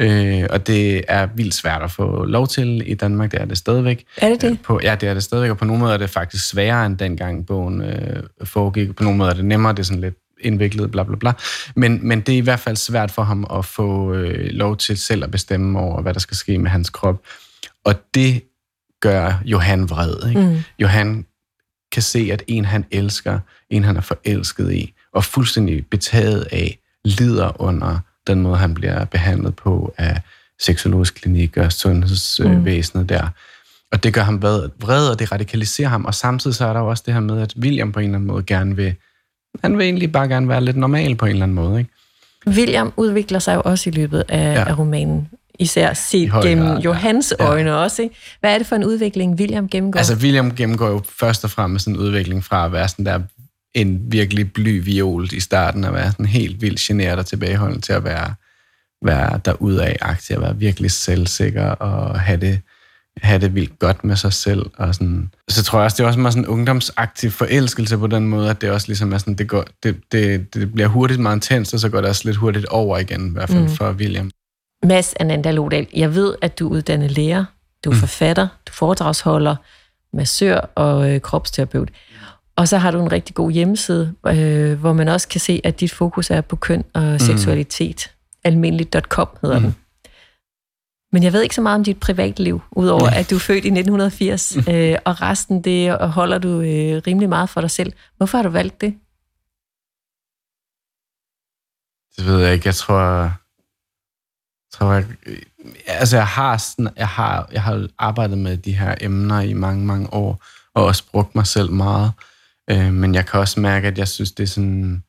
Øh, 0.00 0.44
og 0.50 0.66
det 0.66 1.04
er 1.08 1.28
vildt 1.34 1.54
svært 1.54 1.82
at 1.82 1.90
få 1.90 2.24
lov 2.24 2.48
til 2.48 2.90
i 2.90 2.94
Danmark, 2.94 3.32
det 3.32 3.40
er 3.40 3.44
det 3.44 3.58
stadigvæk. 3.58 4.04
Er 4.16 4.28
det 4.28 4.42
det? 4.42 4.58
På, 4.64 4.80
ja, 4.82 4.94
det 4.94 5.08
er 5.08 5.14
det 5.14 5.22
stadigvæk, 5.22 5.50
og 5.50 5.58
på 5.58 5.64
nogle 5.64 5.80
måder 5.80 5.94
er 5.94 5.98
det 5.98 6.10
faktisk 6.10 6.48
sværere 6.48 6.86
end 6.86 6.98
dengang 6.98 7.46
bogen 7.46 7.82
øh, 7.82 8.22
foregik. 8.44 8.96
På 8.96 9.02
nogle 9.02 9.18
måder 9.18 9.30
er 9.30 9.34
det 9.34 9.44
nemmere, 9.44 9.72
det 9.72 9.78
er 9.78 9.82
sådan 9.82 10.00
lidt 10.00 10.14
indviklet, 10.46 10.90
bla 10.90 11.02
bla 11.02 11.16
bla. 11.16 11.32
Men, 11.74 12.08
men 12.08 12.20
det 12.20 12.32
er 12.32 12.38
i 12.38 12.40
hvert 12.40 12.60
fald 12.60 12.76
svært 12.76 13.10
for 13.10 13.22
ham 13.22 13.46
at 13.52 13.64
få 13.64 14.14
øh, 14.14 14.50
lov 14.50 14.76
til 14.76 14.98
selv 14.98 15.24
at 15.24 15.30
bestemme 15.30 15.78
over, 15.78 16.02
hvad 16.02 16.14
der 16.14 16.20
skal 16.20 16.36
ske 16.36 16.58
med 16.58 16.70
hans 16.70 16.90
krop. 16.90 17.22
Og 17.84 17.94
det 18.14 18.42
gør 19.00 19.42
Johan 19.44 19.90
vred. 19.90 20.28
Ikke? 20.28 20.40
Mm. 20.40 20.58
Johan 20.78 21.26
kan 21.92 22.02
se, 22.02 22.28
at 22.32 22.42
en 22.46 22.64
han 22.64 22.84
elsker, 22.90 23.38
en 23.70 23.84
han 23.84 23.96
er 23.96 24.00
forelsket 24.00 24.72
i, 24.72 24.94
og 25.12 25.24
fuldstændig 25.24 25.86
betaget 25.86 26.48
af, 26.52 26.78
lider 27.04 27.62
under 27.62 27.98
den 28.26 28.40
måde, 28.40 28.56
han 28.56 28.74
bliver 28.74 29.04
behandlet 29.04 29.56
på 29.56 29.94
af 29.98 30.20
seksologisk 30.60 31.14
klinik 31.14 31.56
og 31.56 31.72
sundhedsvæsenet 31.72 33.04
mm. 33.04 33.08
der. 33.08 33.28
Og 33.92 34.02
det 34.02 34.14
gør 34.14 34.22
ham 34.22 34.42
vred, 34.42 35.08
og 35.10 35.18
det 35.18 35.32
radikaliserer 35.32 35.88
ham. 35.88 36.04
Og 36.04 36.14
samtidig 36.14 36.54
så 36.56 36.66
er 36.66 36.72
der 36.72 36.80
jo 36.80 36.86
også 36.86 37.02
det 37.06 37.14
her 37.14 37.20
med, 37.20 37.40
at 37.40 37.54
William 37.58 37.92
på 37.92 38.00
en 38.00 38.04
eller 38.04 38.18
anden 38.18 38.26
måde 38.26 38.42
gerne 38.42 38.76
vil, 38.76 38.94
han 39.62 39.78
vil 39.78 39.84
egentlig 39.84 40.12
bare 40.12 40.28
gerne 40.28 40.48
være 40.48 40.64
lidt 40.64 40.76
normal 40.76 41.14
på 41.14 41.26
en 41.26 41.32
eller 41.32 41.42
anden 41.42 41.54
måde. 41.54 41.78
Ikke? 41.78 41.90
William 42.46 42.92
udvikler 42.96 43.38
sig 43.38 43.54
jo 43.54 43.62
også 43.64 43.90
i 43.90 43.92
løbet 43.92 44.24
af, 44.28 44.54
ja. 44.54 44.64
af 44.68 44.78
romanen 44.78 45.28
især 45.58 45.92
set 45.92 46.32
gennem 46.42 46.66
grad, 46.66 46.80
Johans 46.80 47.34
ja. 47.38 47.44
øjne 47.44 47.76
også. 47.76 48.02
Ikke? 48.02 48.14
Hvad 48.40 48.54
er 48.54 48.58
det 48.58 48.66
for 48.66 48.76
en 48.76 48.84
udvikling, 48.84 49.34
William 49.34 49.68
gennemgår? 49.68 49.98
Altså, 49.98 50.14
William 50.14 50.54
gennemgår 50.54 50.88
jo 50.88 51.02
først 51.18 51.44
og 51.44 51.50
fremmest 51.50 51.88
en 51.88 51.96
udvikling 51.96 52.44
fra 52.44 52.64
at 52.64 52.72
være 52.72 52.88
sådan 52.88 53.06
der 53.06 53.20
en 53.74 54.00
virkelig 54.12 54.52
bly 54.52 54.84
viol 54.84 55.28
i 55.32 55.40
starten, 55.40 55.84
at 55.84 55.92
være 55.92 56.10
sådan 56.10 56.26
helt 56.26 56.62
vildt 56.62 56.80
generet 56.80 57.18
og 57.18 57.26
tilbageholden 57.26 57.80
til 57.80 57.92
at 57.92 58.04
være, 58.04 58.34
være 59.04 59.40
derudad 59.44 59.92
aktiv, 60.00 60.36
at 60.36 60.42
være 60.42 60.56
virkelig 60.56 60.90
selvsikker 60.90 61.66
og 61.66 62.20
have 62.20 62.40
det, 62.40 62.60
have 63.22 63.40
det 63.40 63.54
vildt 63.54 63.78
godt 63.78 64.04
med 64.04 64.16
sig 64.16 64.32
selv. 64.32 64.66
Og 64.76 64.94
sådan. 64.94 65.30
Så 65.48 65.64
tror 65.64 65.78
jeg 65.78 65.84
også, 65.84 65.96
det 65.96 66.02
er 66.02 66.06
også 66.06 66.20
meget 66.20 66.32
sådan 66.32 66.44
en 66.44 66.48
ungdomsaktiv 66.48 67.30
forelskelse 67.30 67.98
på 67.98 68.06
den 68.06 68.28
måde, 68.28 68.50
at 68.50 68.60
det 68.60 68.70
også 68.70 68.88
ligesom 68.88 69.12
er 69.12 69.18
sådan, 69.18 69.34
det, 69.34 69.48
går, 69.48 69.64
det, 69.82 69.96
det, 70.12 70.54
det 70.54 70.72
bliver 70.72 70.88
hurtigt 70.88 71.20
meget 71.20 71.36
intens, 71.36 71.74
og 71.74 71.80
så 71.80 71.88
går 71.88 72.00
det 72.00 72.08
også 72.08 72.22
lidt 72.24 72.36
hurtigt 72.36 72.66
over 72.66 72.98
igen, 72.98 73.28
i 73.28 73.32
hvert 73.32 73.48
fald 73.48 73.62
mm. 73.62 73.68
for 73.68 73.92
William. 73.92 74.30
Mads 74.84 75.14
Ananda 75.20 75.50
Lodal, 75.50 75.86
jeg 75.94 76.14
ved, 76.14 76.34
at 76.42 76.58
du 76.58 76.68
er 76.68 76.72
uddannet 76.72 77.10
lærer, 77.10 77.44
du 77.84 77.90
er 77.90 77.94
mm. 77.94 78.00
forfatter, 78.00 78.48
du 78.66 78.72
foredragsholder, 78.72 79.56
massør 80.12 80.70
og 80.74 81.10
øh, 81.14 81.20
kropsterapeut. 81.20 81.88
Og 82.56 82.68
så 82.68 82.78
har 82.78 82.90
du 82.90 83.02
en 83.02 83.12
rigtig 83.12 83.34
god 83.34 83.50
hjemmeside, 83.50 84.12
øh, 84.26 84.80
hvor 84.80 84.92
man 84.92 85.08
også 85.08 85.28
kan 85.28 85.40
se, 85.40 85.60
at 85.64 85.80
dit 85.80 85.92
fokus 85.92 86.30
er 86.30 86.40
på 86.40 86.56
køn 86.56 86.84
og 86.94 87.02
mm. 87.02 87.18
seksualitet. 87.18 88.10
Almindeligt.com 88.44 89.28
hedder 89.42 89.58
mm. 89.58 89.64
den. 89.64 89.74
Men 91.16 91.22
jeg 91.22 91.32
ved 91.32 91.42
ikke 91.42 91.54
så 91.54 91.60
meget 91.60 91.74
om 91.74 91.84
dit 91.84 92.00
privatliv, 92.00 92.60
udover 92.70 93.10
at 93.10 93.30
du 93.30 93.34
er 93.34 93.40
født 93.40 93.64
i 93.64 93.68
1980, 93.68 94.56
øh, 94.72 94.98
og 95.04 95.22
resten 95.22 95.64
det 95.64 95.98
holder 95.98 96.38
du 96.38 96.60
øh, 96.60 97.02
rimelig 97.06 97.28
meget 97.28 97.50
for 97.50 97.60
dig 97.60 97.70
selv. 97.70 97.92
Hvorfor 98.16 98.38
har 98.38 98.42
du 98.42 98.48
valgt 98.48 98.80
det? 98.80 98.98
Det 102.16 102.26
ved 102.26 102.44
jeg 102.44 102.54
ikke. 102.54 102.66
Jeg 102.66 102.74
tror, 102.74 103.32
tror 104.72 104.92
jeg, 104.92 105.06
altså 105.86 106.16
jeg 106.16 106.26
har, 106.26 106.56
sådan, 106.56 106.88
jeg, 106.96 107.08
har, 107.08 107.48
jeg 107.52 107.62
har 107.62 107.88
arbejdet 107.98 108.38
med 108.38 108.56
de 108.56 108.76
her 108.76 108.94
emner 109.00 109.40
i 109.40 109.52
mange, 109.52 109.86
mange 109.86 110.12
år, 110.12 110.44
og 110.74 110.84
også 110.84 111.04
brugt 111.10 111.34
mig 111.34 111.46
selv 111.46 111.70
meget. 111.70 112.12
Øh, 112.70 112.92
men 112.92 113.14
jeg 113.14 113.26
kan 113.26 113.40
også 113.40 113.60
mærke, 113.60 113.88
at 113.88 113.98
jeg 113.98 114.08
synes, 114.08 114.32
det 114.32 114.42
er 114.42 114.46
sådan... 114.46 115.02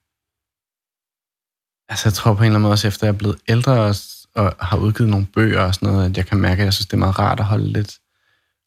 Altså 1.90 2.10
jeg 2.10 2.14
tror 2.14 2.34
på 2.34 2.40
en 2.40 2.46
eller 2.46 2.56
anden 2.56 2.62
måde 2.62 2.74
også, 2.74 2.88
efter 2.88 3.08
jeg 3.08 3.14
er 3.14 3.18
blevet 3.18 3.40
ældre 3.48 3.82
og, 3.82 3.96
og 4.38 4.56
har 4.60 4.78
udgivet 4.78 5.10
nogle 5.10 5.26
bøger 5.26 5.62
og 5.62 5.76
sådan 5.76 5.90
noget, 5.90 6.10
at 6.10 6.18
jeg 6.18 6.26
kan 6.26 6.38
mærke, 6.38 6.62
at 6.62 6.66
jeg 6.66 6.74
synes, 6.74 6.88
det 6.88 6.94
er 6.94 6.98
meget 6.98 7.20
rart 7.20 7.40
at 7.40 7.46
holde 7.46 7.68
lidt, 7.68 7.98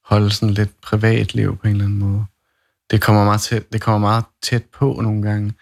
holde 0.05 0.31
sådan 0.31 0.55
lidt 0.55 0.81
privatliv 0.81 1.57
på 1.57 1.67
en 1.67 1.73
eller 1.73 1.85
anden 1.85 1.99
måde. 1.99 2.25
Det 2.91 3.01
kommer 3.01 3.25
meget 3.25 3.41
tæt, 3.41 3.73
det 3.73 3.81
kommer 3.81 4.09
meget 4.09 4.25
tæt 4.43 4.65
på 4.65 5.01
nogle 5.03 5.23
gange. 5.23 5.53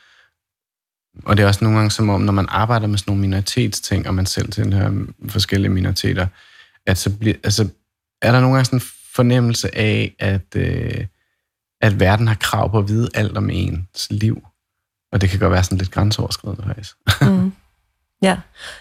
Og 1.25 1.37
det 1.37 1.43
er 1.43 1.47
også 1.47 1.65
nogle 1.65 1.79
gange 1.79 1.91
som 1.91 2.09
om, 2.09 2.21
når 2.21 2.33
man 2.33 2.47
arbejder 2.49 2.87
med 2.87 2.99
sådan 2.99 3.11
nogle 3.11 3.21
minoritetsting, 3.21 4.09
og 4.09 4.15
man 4.15 4.27
selv 4.27 4.53
tilhører 4.53 5.07
forskellige 5.29 5.71
minoriteter, 5.71 6.27
at 6.87 6.99
så 6.99 7.19
bliver, 7.19 7.37
altså, 7.45 7.69
er 8.23 8.33
der 8.33 8.41
nogle 8.41 8.55
gange 8.55 8.65
sådan 8.65 8.77
en 8.77 8.85
fornemmelse 9.15 9.79
af, 9.79 10.15
at, 10.19 10.57
øh, 10.57 11.07
at 11.81 12.01
verden 12.01 12.29
har 12.29 12.35
krav 12.35 12.71
på 12.71 12.79
at 12.79 12.89
vide 12.89 13.09
alt 13.15 13.37
om 13.37 13.51
ens 13.51 14.09
liv. 14.11 14.43
Og 15.13 15.21
det 15.21 15.31
kan 15.31 15.39
godt 15.39 15.53
være 15.53 15.65
sådan 15.65 15.79
lidt 15.79 15.91
grænseoverskridende 15.91 16.65
faktisk. 16.67 16.97
mm. 17.21 17.53
Ja, 18.23 18.37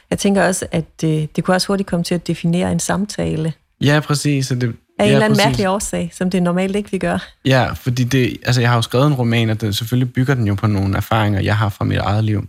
jeg 0.10 0.19
tænker 0.19 0.43
også, 0.43 0.65
at 0.71 1.02
det, 1.02 1.36
det 1.36 1.43
kunne 1.43 1.56
også 1.56 1.67
hurtigt 1.67 1.89
komme 1.89 2.04
til 2.04 2.15
at 2.15 2.28
definere 2.28 2.71
en 2.71 2.80
samtale. 2.80 3.54
Ja, 3.82 4.00
præcis. 4.00 4.47
Det, 4.47 4.76
af 5.00 5.06
en 5.06 5.10
ja, 5.10 5.13
eller 5.13 5.26
anden 5.26 5.39
mærkelig 5.45 5.69
årsag, 5.69 6.12
som 6.13 6.30
det 6.30 6.43
normalt 6.43 6.76
ikke 6.76 6.91
vi 6.91 6.97
gør. 6.97 7.30
Ja, 7.45 7.71
fordi 7.73 8.04
det, 8.04 8.38
altså 8.45 8.62
jeg 8.62 8.69
har 8.69 8.76
jo 8.76 8.82
skrevet 8.82 9.08
en 9.08 9.13
roman, 9.13 9.50
og 9.50 9.62
det, 9.62 9.76
selvfølgelig 9.76 10.13
bygger 10.13 10.34
den 10.34 10.47
jo 10.47 10.56
på 10.56 10.67
nogle 10.67 10.97
erfaringer, 10.97 11.39
jeg 11.39 11.58
har 11.58 11.69
fra 11.69 11.86
mit 11.86 11.97
eget 11.97 12.23
liv. 12.23 12.47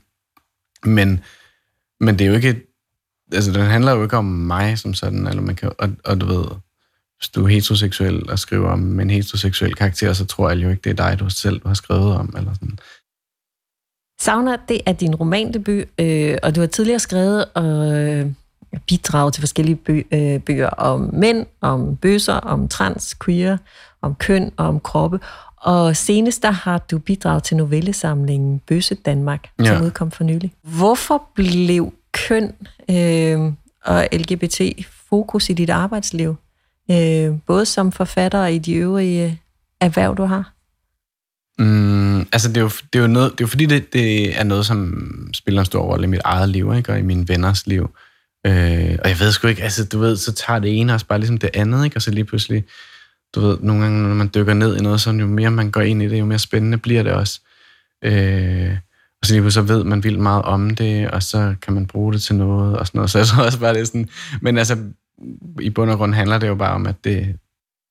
Men, 0.85 1.20
men 2.01 2.18
det 2.18 2.24
er 2.24 2.29
jo 2.29 2.35
ikke, 2.35 2.61
altså 3.33 3.53
den 3.53 3.62
handler 3.62 3.92
jo 3.92 4.03
ikke 4.03 4.16
om 4.16 4.24
mig 4.24 4.79
som 4.79 4.94
sådan, 4.94 5.27
eller 5.27 5.42
man 5.42 5.57
kan, 5.57 5.72
og, 5.79 5.88
og 6.05 6.20
du 6.20 6.27
ved, 6.27 6.44
hvis 7.18 7.29
du 7.29 7.44
er 7.44 7.48
heteroseksuel 7.48 8.31
og 8.31 8.38
skriver 8.38 8.70
om 8.70 9.01
en 9.01 9.11
heteroseksuel 9.11 9.74
karakter, 9.74 10.12
så 10.12 10.24
tror 10.24 10.51
jeg 10.51 10.62
jo 10.62 10.70
ikke, 10.70 10.81
det 10.85 10.90
er 10.90 11.09
dig, 11.09 11.18
du 11.20 11.31
selv 11.31 11.66
har 11.66 11.74
skrevet 11.74 12.14
om, 12.14 12.35
eller 12.37 12.55
sådan. 12.55 12.79
Sauna, 14.20 14.57
det 14.68 14.81
er 14.87 14.92
din 14.92 15.14
romandebut, 15.14 15.85
øh, 15.98 16.37
og 16.42 16.54
du 16.54 16.61
har 16.61 16.66
tidligere 16.66 16.98
skrevet 16.98 17.44
og 17.54 17.92
øh, 17.92 18.26
bidraget 18.87 19.35
til 19.35 19.42
forskellige 19.42 19.76
bø, 19.76 20.02
øh, 20.12 20.40
bøger 20.40 20.68
om 20.68 21.11
mænd, 21.12 21.46
om 21.61 21.96
bøsser, 21.96 22.35
om 22.35 22.68
trans, 22.68 23.16
queer, 23.24 23.57
om 24.02 24.14
køn 24.14 24.52
og 24.57 24.66
om 24.66 24.81
kroppe. 24.81 25.20
Og 25.57 25.96
senest 25.96 26.42
der 26.42 26.50
har 26.50 26.78
du 26.78 26.98
bidraget 26.98 27.42
til 27.42 27.57
novellesamlingen 27.57 28.59
Bøsse 28.59 28.94
Danmark, 28.94 29.48
ja. 29.59 29.64
som 29.64 29.85
udkom 29.85 30.11
for 30.11 30.24
nylig. 30.24 30.54
Hvorfor 30.62 31.22
blev 31.35 31.92
køn 32.12 32.54
øh, 32.90 33.52
og 33.85 34.09
LGBT 34.12 34.61
fokus 35.09 35.50
i 35.50 35.52
dit 35.52 35.70
arbejdsliv? 35.70 36.37
Øh, 36.90 37.35
både 37.46 37.66
som 37.66 37.92
forfatter 37.92 38.40
og 38.40 38.52
i 38.52 38.59
de 38.59 38.74
øvrige 38.74 39.40
erhverv, 39.81 40.16
du 40.16 40.24
har? 40.24 40.52
Mm, 41.58 42.20
altså, 42.20 42.48
det 42.48 42.56
er 42.56 42.60
jo, 42.60 42.70
det 42.92 42.98
er 42.98 43.02
jo, 43.02 43.06
noget, 43.06 43.32
det 43.32 43.40
er 43.40 43.44
jo 43.44 43.46
fordi, 43.46 43.66
det, 43.66 43.92
det 43.92 44.38
er 44.40 44.44
noget, 44.44 44.66
som 44.66 45.30
spiller 45.34 45.60
en 45.60 45.66
stor 45.66 45.82
rolle 45.82 46.04
i 46.04 46.10
mit 46.10 46.20
eget 46.24 46.48
liv, 46.48 46.74
ikke? 46.76 46.92
og 46.92 46.98
i 46.98 47.02
mine 47.02 47.28
venners 47.28 47.66
liv. 47.66 47.90
Øh, 48.46 48.98
og 49.04 49.08
jeg 49.08 49.20
ved 49.20 49.32
sgu 49.32 49.48
ikke, 49.48 49.62
altså 49.62 49.84
du 49.84 49.98
ved, 49.98 50.16
så 50.16 50.32
tager 50.32 50.58
det 50.58 50.80
ene 50.80 50.94
også 50.94 51.06
bare 51.06 51.18
ligesom 51.18 51.38
det 51.38 51.50
andet, 51.54 51.84
ikke? 51.84 51.96
og 51.96 52.02
så 52.02 52.10
lige 52.10 52.24
pludselig, 52.24 52.64
du 53.34 53.40
ved, 53.40 53.58
nogle 53.60 53.82
gange, 53.82 54.02
når 54.02 54.14
man 54.14 54.30
dykker 54.34 54.54
ned 54.54 54.76
i 54.76 54.82
noget, 54.82 55.00
så 55.00 55.10
jo 55.10 55.26
mere 55.26 55.50
man 55.50 55.70
går 55.70 55.80
ind 55.80 56.02
i 56.02 56.08
det, 56.08 56.18
jo 56.18 56.24
mere 56.24 56.38
spændende 56.38 56.78
bliver 56.78 57.02
det 57.02 57.12
også. 57.12 57.40
Øh, 58.04 58.76
og 59.20 59.26
så 59.26 59.32
lige 59.32 59.42
pludselig 59.42 59.68
så 59.68 59.74
ved 59.74 59.84
man 59.84 60.04
vildt 60.04 60.20
meget 60.20 60.42
om 60.42 60.70
det, 60.70 61.10
og 61.10 61.22
så 61.22 61.54
kan 61.62 61.74
man 61.74 61.86
bruge 61.86 62.12
det 62.12 62.22
til 62.22 62.34
noget, 62.34 62.78
og 62.78 62.86
sådan 62.86 62.98
noget. 62.98 63.10
Så 63.10 63.18
jeg 63.18 63.26
tror 63.26 63.44
også 63.44 63.60
bare, 63.60 63.74
det 63.74 63.80
er 63.80 63.84
sådan, 63.84 64.08
men 64.40 64.58
altså, 64.58 64.76
i 65.60 65.70
bund 65.70 65.90
og 65.90 65.96
grund 65.96 66.14
handler 66.14 66.38
det 66.38 66.48
jo 66.48 66.54
bare 66.54 66.74
om, 66.74 66.86
at 66.86 67.04
det, 67.04 67.36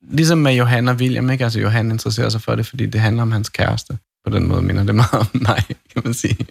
ligesom 0.02 0.38
med 0.38 0.54
Johan 0.54 0.88
og 0.88 0.96
William, 0.96 1.30
ikke? 1.30 1.44
Altså 1.44 1.60
Johan 1.60 1.92
interesserer 1.92 2.30
sig 2.30 2.42
for 2.42 2.56
det, 2.56 2.66
fordi 2.66 2.86
det 2.86 3.02
handler 3.02 3.22
om 3.22 3.32
hans 3.32 3.50
kæreste. 3.50 3.98
På 4.26 4.30
den 4.30 4.48
måde 4.48 4.62
minder 4.62 4.84
det 4.84 4.96
meget 4.96 5.14
om 5.14 5.28
mig, 5.48 5.64
kan 5.94 6.02
man 6.06 6.14
sige. 6.14 6.48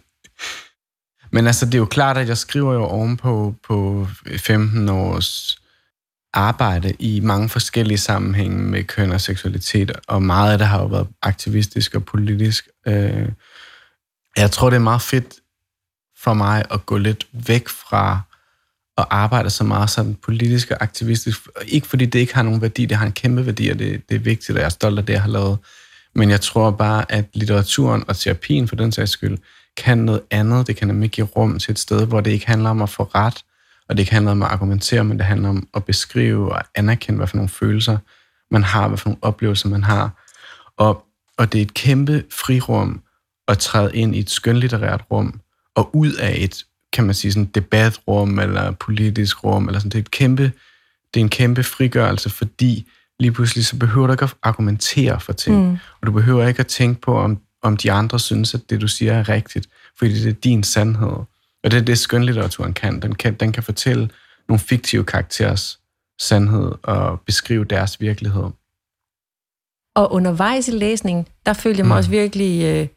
Men 1.33 1.47
altså, 1.47 1.67
det 1.67 1.75
er 1.75 1.79
jo 1.79 1.87
klart, 1.87 2.17
at 2.17 2.29
jeg 2.29 2.39
skriver 2.39 2.75
jo 2.75 2.85
ovenpå 2.85 3.55
på 3.63 4.09
15 4.37 4.89
års 4.89 5.59
arbejde 6.33 6.93
i 6.99 7.21
mange 7.21 7.49
forskellige 7.49 7.99
sammenhænge 7.99 8.59
med 8.59 8.85
køn 8.85 9.13
og 9.13 9.21
seksualitet, 9.21 9.93
og 10.09 10.23
meget 10.23 10.53
af 10.53 10.59
det 10.59 10.67
har 10.67 10.81
jo 10.81 10.87
været 10.87 11.09
aktivistisk 11.23 11.95
og 11.95 12.05
politisk. 12.05 12.69
Øh, 12.87 13.29
jeg 14.37 14.51
tror, 14.51 14.71
det 14.71 14.77
er 14.77 14.81
meget 14.81 15.03
fedt 15.03 15.35
for 16.19 16.35
mig 16.35 16.65
at 16.71 16.87
gå 16.87 16.99
lidt 16.99 17.27
væk 17.33 17.69
fra 17.69 18.21
og 18.97 19.17
arbejder 19.17 19.49
så 19.49 19.65
meget 19.65 19.91
sådan 19.91 20.15
politisk 20.15 20.71
og 20.71 20.77
aktivistisk. 20.81 21.49
Ikke 21.67 21.87
fordi 21.87 22.07
det 22.07 22.19
ikke 22.19 22.35
har 22.35 22.43
nogen 22.43 22.63
værdi, 22.63 22.87
det 22.87 22.97
har 22.97 23.07
en 23.07 23.13
kæmpe 23.13 23.47
værdi, 23.47 23.69
og 23.69 23.79
det, 23.79 24.09
det 24.09 24.15
er 24.15 24.19
vigtigt, 24.19 24.51
og 24.51 24.57
jeg 24.57 24.65
er 24.65 24.69
stolt 24.69 24.99
af 24.99 25.07
det, 25.07 25.13
jeg 25.13 25.23
har 25.23 25.29
lavet. 25.29 25.59
Men 26.15 26.31
jeg 26.31 26.41
tror 26.41 26.71
bare, 26.71 27.13
at 27.13 27.25
litteraturen 27.35 28.05
og 28.09 28.17
terapien 28.17 28.69
for 28.69 28.77
den 28.77 28.93
sags 28.93 29.11
skyld, 29.11 29.39
kan 29.77 29.99
noget 29.99 30.21
andet. 30.31 30.67
Det 30.67 30.77
kan 30.77 30.89
nemlig 30.89 31.11
give 31.11 31.27
rum 31.27 31.59
til 31.59 31.73
et 31.73 31.79
sted, 31.79 32.07
hvor 32.07 32.21
det 32.21 32.31
ikke 32.31 32.47
handler 32.47 32.71
om 32.71 32.83
at 32.83 32.91
få 32.91 33.03
ret, 33.03 33.45
og 33.89 33.97
det 33.97 33.99
ikke 33.99 34.13
handler 34.13 34.31
om 34.31 34.43
at 34.43 34.49
argumentere, 34.49 35.05
men 35.05 35.19
det 35.19 35.27
handler 35.27 35.49
om 35.49 35.69
at 35.75 35.85
beskrive 35.85 36.53
og 36.53 36.63
anerkende, 36.75 37.17
hvad 37.17 37.27
for 37.27 37.37
nogle 37.37 37.49
følelser 37.49 37.99
man 38.51 38.63
har, 38.63 38.89
hvad 38.89 38.99
for 38.99 39.09
nogle 39.09 39.23
oplevelser 39.23 39.69
man 39.69 39.85
har. 39.85 40.25
Og, 40.77 41.05
og 41.39 41.53
det 41.53 41.59
er 41.59 41.63
et 41.63 41.75
kæmpe 41.75 42.25
frirum 42.31 43.03
at 43.49 43.59
træde 43.59 43.97
ind 43.97 44.17
i 44.17 44.19
et 44.19 44.31
skønlitterært 44.31 45.05
rum, 45.11 45.41
og 45.75 45.97
ud 45.97 46.13
af 46.13 46.35
et, 46.39 46.65
kan 46.97 47.05
man 47.05 47.15
sige, 47.15 47.33
sådan 47.33 47.45
debatrum 47.45 48.39
eller 48.39 48.71
politisk 48.71 49.45
rum, 49.45 49.67
eller 49.67 49.79
sådan. 49.79 49.91
Det 49.91 49.99
er, 49.99 50.03
et 50.03 50.11
kæmpe, 50.11 50.53
det 51.15 51.21
er 51.21 51.25
en 51.25 51.29
kæmpe 51.29 51.63
frigørelse, 51.63 52.31
fordi 52.31 52.89
lige 53.21 53.33
pludselig 53.33 53.67
så 53.67 53.77
behøver 53.77 54.07
du 54.07 54.13
ikke 54.13 54.25
at 54.25 54.35
argumentere 54.43 55.21
for 55.21 55.33
ting, 55.33 55.71
mm. 55.71 55.79
og 56.01 56.07
du 56.07 56.13
behøver 56.13 56.47
ikke 56.47 56.61
at 56.61 56.67
tænke 56.67 57.01
på, 57.01 57.19
om 57.19 57.41
om 57.67 57.77
de 57.77 57.93
andre 57.93 58.21
synes, 58.21 58.55
at 58.55 58.71
det, 58.71 58.81
du 58.81 58.89
siger, 58.89 59.13
er 59.13 59.29
rigtigt, 59.29 59.69
fordi 59.99 60.23
det 60.23 60.29
er 60.29 60.33
din 60.33 60.63
sandhed. 60.63 61.17
Og 61.65 61.71
det 61.71 61.75
er 61.75 61.81
det, 61.81 61.99
skønlitteraturen 61.99 62.73
kan. 62.73 63.03
Den 63.03 63.15
kan, 63.15 63.35
den 63.35 63.53
kan 63.53 63.63
fortælle 63.63 64.11
nogle 64.49 64.59
fiktive 64.59 65.05
karakterers 65.05 65.81
sandhed 66.21 66.73
og 66.83 67.21
beskrive 67.21 67.65
deres 67.65 68.01
virkelighed. 68.01 68.45
Og 69.97 70.13
undervejs 70.13 70.69
i 70.69 70.71
læsningen, 70.71 71.27
der 71.47 71.53
følte 71.53 71.79
jeg 71.79 71.87
mig 71.87 71.95
mm. 71.95 71.99
også 71.99 72.11
virkelig, 72.11 72.65
øh, 72.65 72.89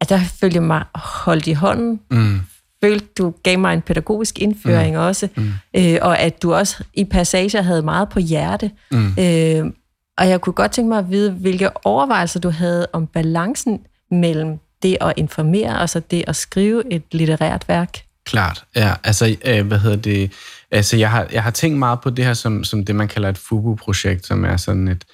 at 0.00 0.08
der 0.08 0.20
følte 0.40 0.54
jeg 0.54 0.62
mig 0.62 0.84
holdt 0.94 1.46
i 1.46 1.52
hånden. 1.52 2.00
Mm. 2.10 2.40
Følte, 2.82 3.06
du 3.18 3.34
gav 3.42 3.58
mig 3.58 3.74
en 3.74 3.82
pædagogisk 3.82 4.38
indføring 4.38 4.94
mm. 4.94 5.00
også, 5.00 5.28
mm. 5.36 5.52
Øh, 5.76 5.98
og 6.02 6.18
at 6.18 6.42
du 6.42 6.54
også 6.54 6.84
i 6.94 7.04
passager 7.04 7.62
havde 7.62 7.82
meget 7.82 8.08
på 8.08 8.18
hjerte. 8.18 8.70
Mm. 8.90 9.14
Øh, 9.18 9.72
og 10.18 10.28
jeg 10.28 10.40
kunne 10.40 10.52
godt 10.52 10.72
tænke 10.72 10.88
mig 10.88 10.98
at 10.98 11.10
vide, 11.10 11.32
hvilke 11.32 11.86
overvejelser 11.86 12.40
du 12.40 12.50
havde 12.50 12.86
om 12.92 13.06
balancen 13.06 13.80
mellem 14.10 14.58
det 14.82 14.96
at 15.00 15.12
informere 15.16 15.78
og 15.80 15.88
så 15.88 16.00
det 16.10 16.24
at 16.26 16.36
skrive 16.36 16.92
et 16.92 17.02
litterært 17.12 17.68
værk. 17.68 17.98
Klart, 18.24 18.64
ja. 18.76 18.94
Altså, 19.04 19.36
øh, 19.44 19.66
hvad 19.66 19.78
hedder 19.78 19.96
det? 19.96 20.32
Altså, 20.70 20.96
jeg 20.96 21.10
har, 21.10 21.26
jeg 21.32 21.42
har 21.42 21.50
tænkt 21.50 21.78
meget 21.78 22.00
på 22.00 22.10
det 22.10 22.24
her 22.24 22.34
som, 22.34 22.64
som 22.64 22.84
det, 22.84 22.96
man 22.96 23.08
kalder 23.08 23.28
et 23.28 23.38
FUBU-projekt, 23.38 24.26
som 24.26 24.44
er 24.44 24.56
sådan 24.56 24.88
et, 24.88 25.04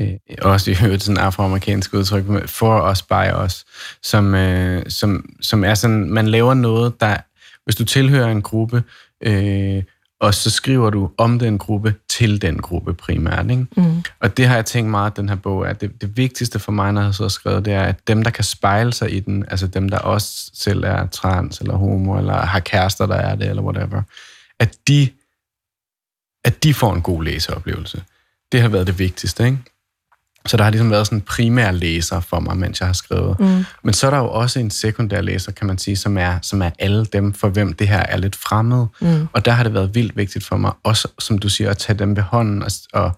øh, 0.00 0.12
også 0.42 0.70
i 0.70 0.74
øvrigt 0.84 1.02
sådan 1.02 1.24
afroamerikansk 1.24 1.94
udtryk, 1.94 2.48
for 2.48 2.80
os, 2.80 3.02
by 3.02 3.32
os, 3.32 3.64
som, 4.02 4.34
øh, 4.34 4.82
som, 4.88 5.34
som 5.40 5.64
er 5.64 5.74
sådan, 5.74 6.10
man 6.10 6.28
laver 6.28 6.54
noget, 6.54 7.00
der, 7.00 7.16
hvis 7.64 7.76
du 7.76 7.84
tilhører 7.84 8.30
en 8.30 8.42
gruppe, 8.42 8.82
øh, 9.20 9.82
og 10.20 10.34
så 10.34 10.50
skriver 10.50 10.90
du 10.90 11.10
om 11.18 11.38
den 11.38 11.58
gruppe 11.58 11.94
til 12.08 12.42
den 12.42 12.58
gruppe 12.58 12.94
primært. 12.94 13.50
Ikke? 13.50 13.66
Mm. 13.76 14.02
Og 14.20 14.36
det 14.36 14.46
har 14.46 14.54
jeg 14.54 14.66
tænkt 14.66 14.90
meget, 14.90 15.10
at 15.10 15.16
den 15.16 15.28
her 15.28 15.36
bog 15.36 15.66
er. 15.66 15.72
Det, 15.72 16.00
det 16.00 16.16
vigtigste 16.16 16.58
for 16.58 16.72
mig, 16.72 16.92
når 16.92 17.00
jeg 17.00 17.06
har 17.06 17.12
så 17.12 17.28
skrevet, 17.28 17.64
det 17.64 17.72
er, 17.72 17.82
at 17.82 18.08
dem, 18.08 18.22
der 18.22 18.30
kan 18.30 18.44
spejle 18.44 18.92
sig 18.92 19.12
i 19.14 19.20
den, 19.20 19.44
altså 19.48 19.66
dem, 19.66 19.88
der 19.88 19.98
også 19.98 20.50
selv 20.54 20.84
er 20.84 21.06
trans 21.06 21.58
eller 21.58 21.74
homo, 21.74 22.18
eller 22.18 22.34
har 22.34 22.60
kærester, 22.60 23.06
der 23.06 23.14
er 23.14 23.34
det, 23.34 23.48
eller 23.48 23.62
whatever, 23.62 24.02
at 24.58 24.76
de, 24.88 25.08
at 26.44 26.62
de 26.64 26.74
får 26.74 26.94
en 26.94 27.02
god 27.02 27.24
læseoplevelse. 27.24 28.02
Det 28.52 28.60
har 28.60 28.68
været 28.68 28.86
det 28.86 28.98
vigtigste, 28.98 29.44
ikke? 29.44 29.58
Så 30.46 30.56
der 30.56 30.64
har 30.64 30.70
ligesom 30.70 30.90
været 30.90 31.06
sådan 31.06 31.18
en 31.18 31.22
primær 31.22 31.70
læser 31.70 32.20
for 32.20 32.40
mig, 32.40 32.56
mens 32.56 32.80
jeg 32.80 32.88
har 32.88 32.92
skrevet. 32.92 33.40
Mm. 33.40 33.64
Men 33.84 33.94
så 33.94 34.06
er 34.06 34.10
der 34.10 34.18
jo 34.18 34.30
også 34.30 34.60
en 34.60 34.70
sekundær 34.70 35.20
læser, 35.20 35.52
kan 35.52 35.66
man 35.66 35.78
sige, 35.78 35.96
som 35.96 36.18
er, 36.18 36.38
som 36.42 36.62
er 36.62 36.70
alle 36.78 37.04
dem, 37.04 37.32
for 37.32 37.48
hvem 37.48 37.72
det 37.72 37.88
her 37.88 37.98
er 37.98 38.16
lidt 38.16 38.36
fremmed. 38.36 38.86
Mm. 39.00 39.28
Og 39.32 39.44
der 39.44 39.52
har 39.52 39.62
det 39.62 39.74
været 39.74 39.94
vildt 39.94 40.16
vigtigt 40.16 40.44
for 40.44 40.56
mig, 40.56 40.72
også 40.84 41.08
som 41.18 41.38
du 41.38 41.48
siger, 41.48 41.70
at 41.70 41.78
tage 41.78 41.98
dem 41.98 42.16
ved 42.16 42.22
hånden 42.22 42.62
og, 42.62 42.70
og, 42.92 43.12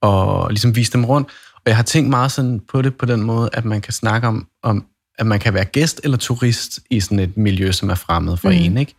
og 0.00 0.50
ligesom 0.50 0.76
vise 0.76 0.92
dem 0.92 1.04
rundt. 1.04 1.28
Og 1.56 1.62
jeg 1.66 1.76
har 1.76 1.82
tænkt 1.82 2.10
meget 2.10 2.32
sådan 2.32 2.60
på 2.72 2.82
det 2.82 2.94
på 2.94 3.06
den 3.06 3.22
måde, 3.22 3.50
at 3.52 3.64
man 3.64 3.80
kan 3.80 3.92
snakke 3.92 4.28
om, 4.28 4.46
om 4.62 4.84
at 5.18 5.26
man 5.26 5.40
kan 5.40 5.54
være 5.54 5.64
gæst 5.64 6.00
eller 6.04 6.16
turist 6.16 6.80
i 6.90 7.00
sådan 7.00 7.18
et 7.18 7.36
miljø, 7.36 7.72
som 7.72 7.90
er 7.90 7.94
fremmed 7.94 8.36
for 8.36 8.48
mm. 8.48 8.56
en, 8.56 8.76
ikke? 8.76 8.94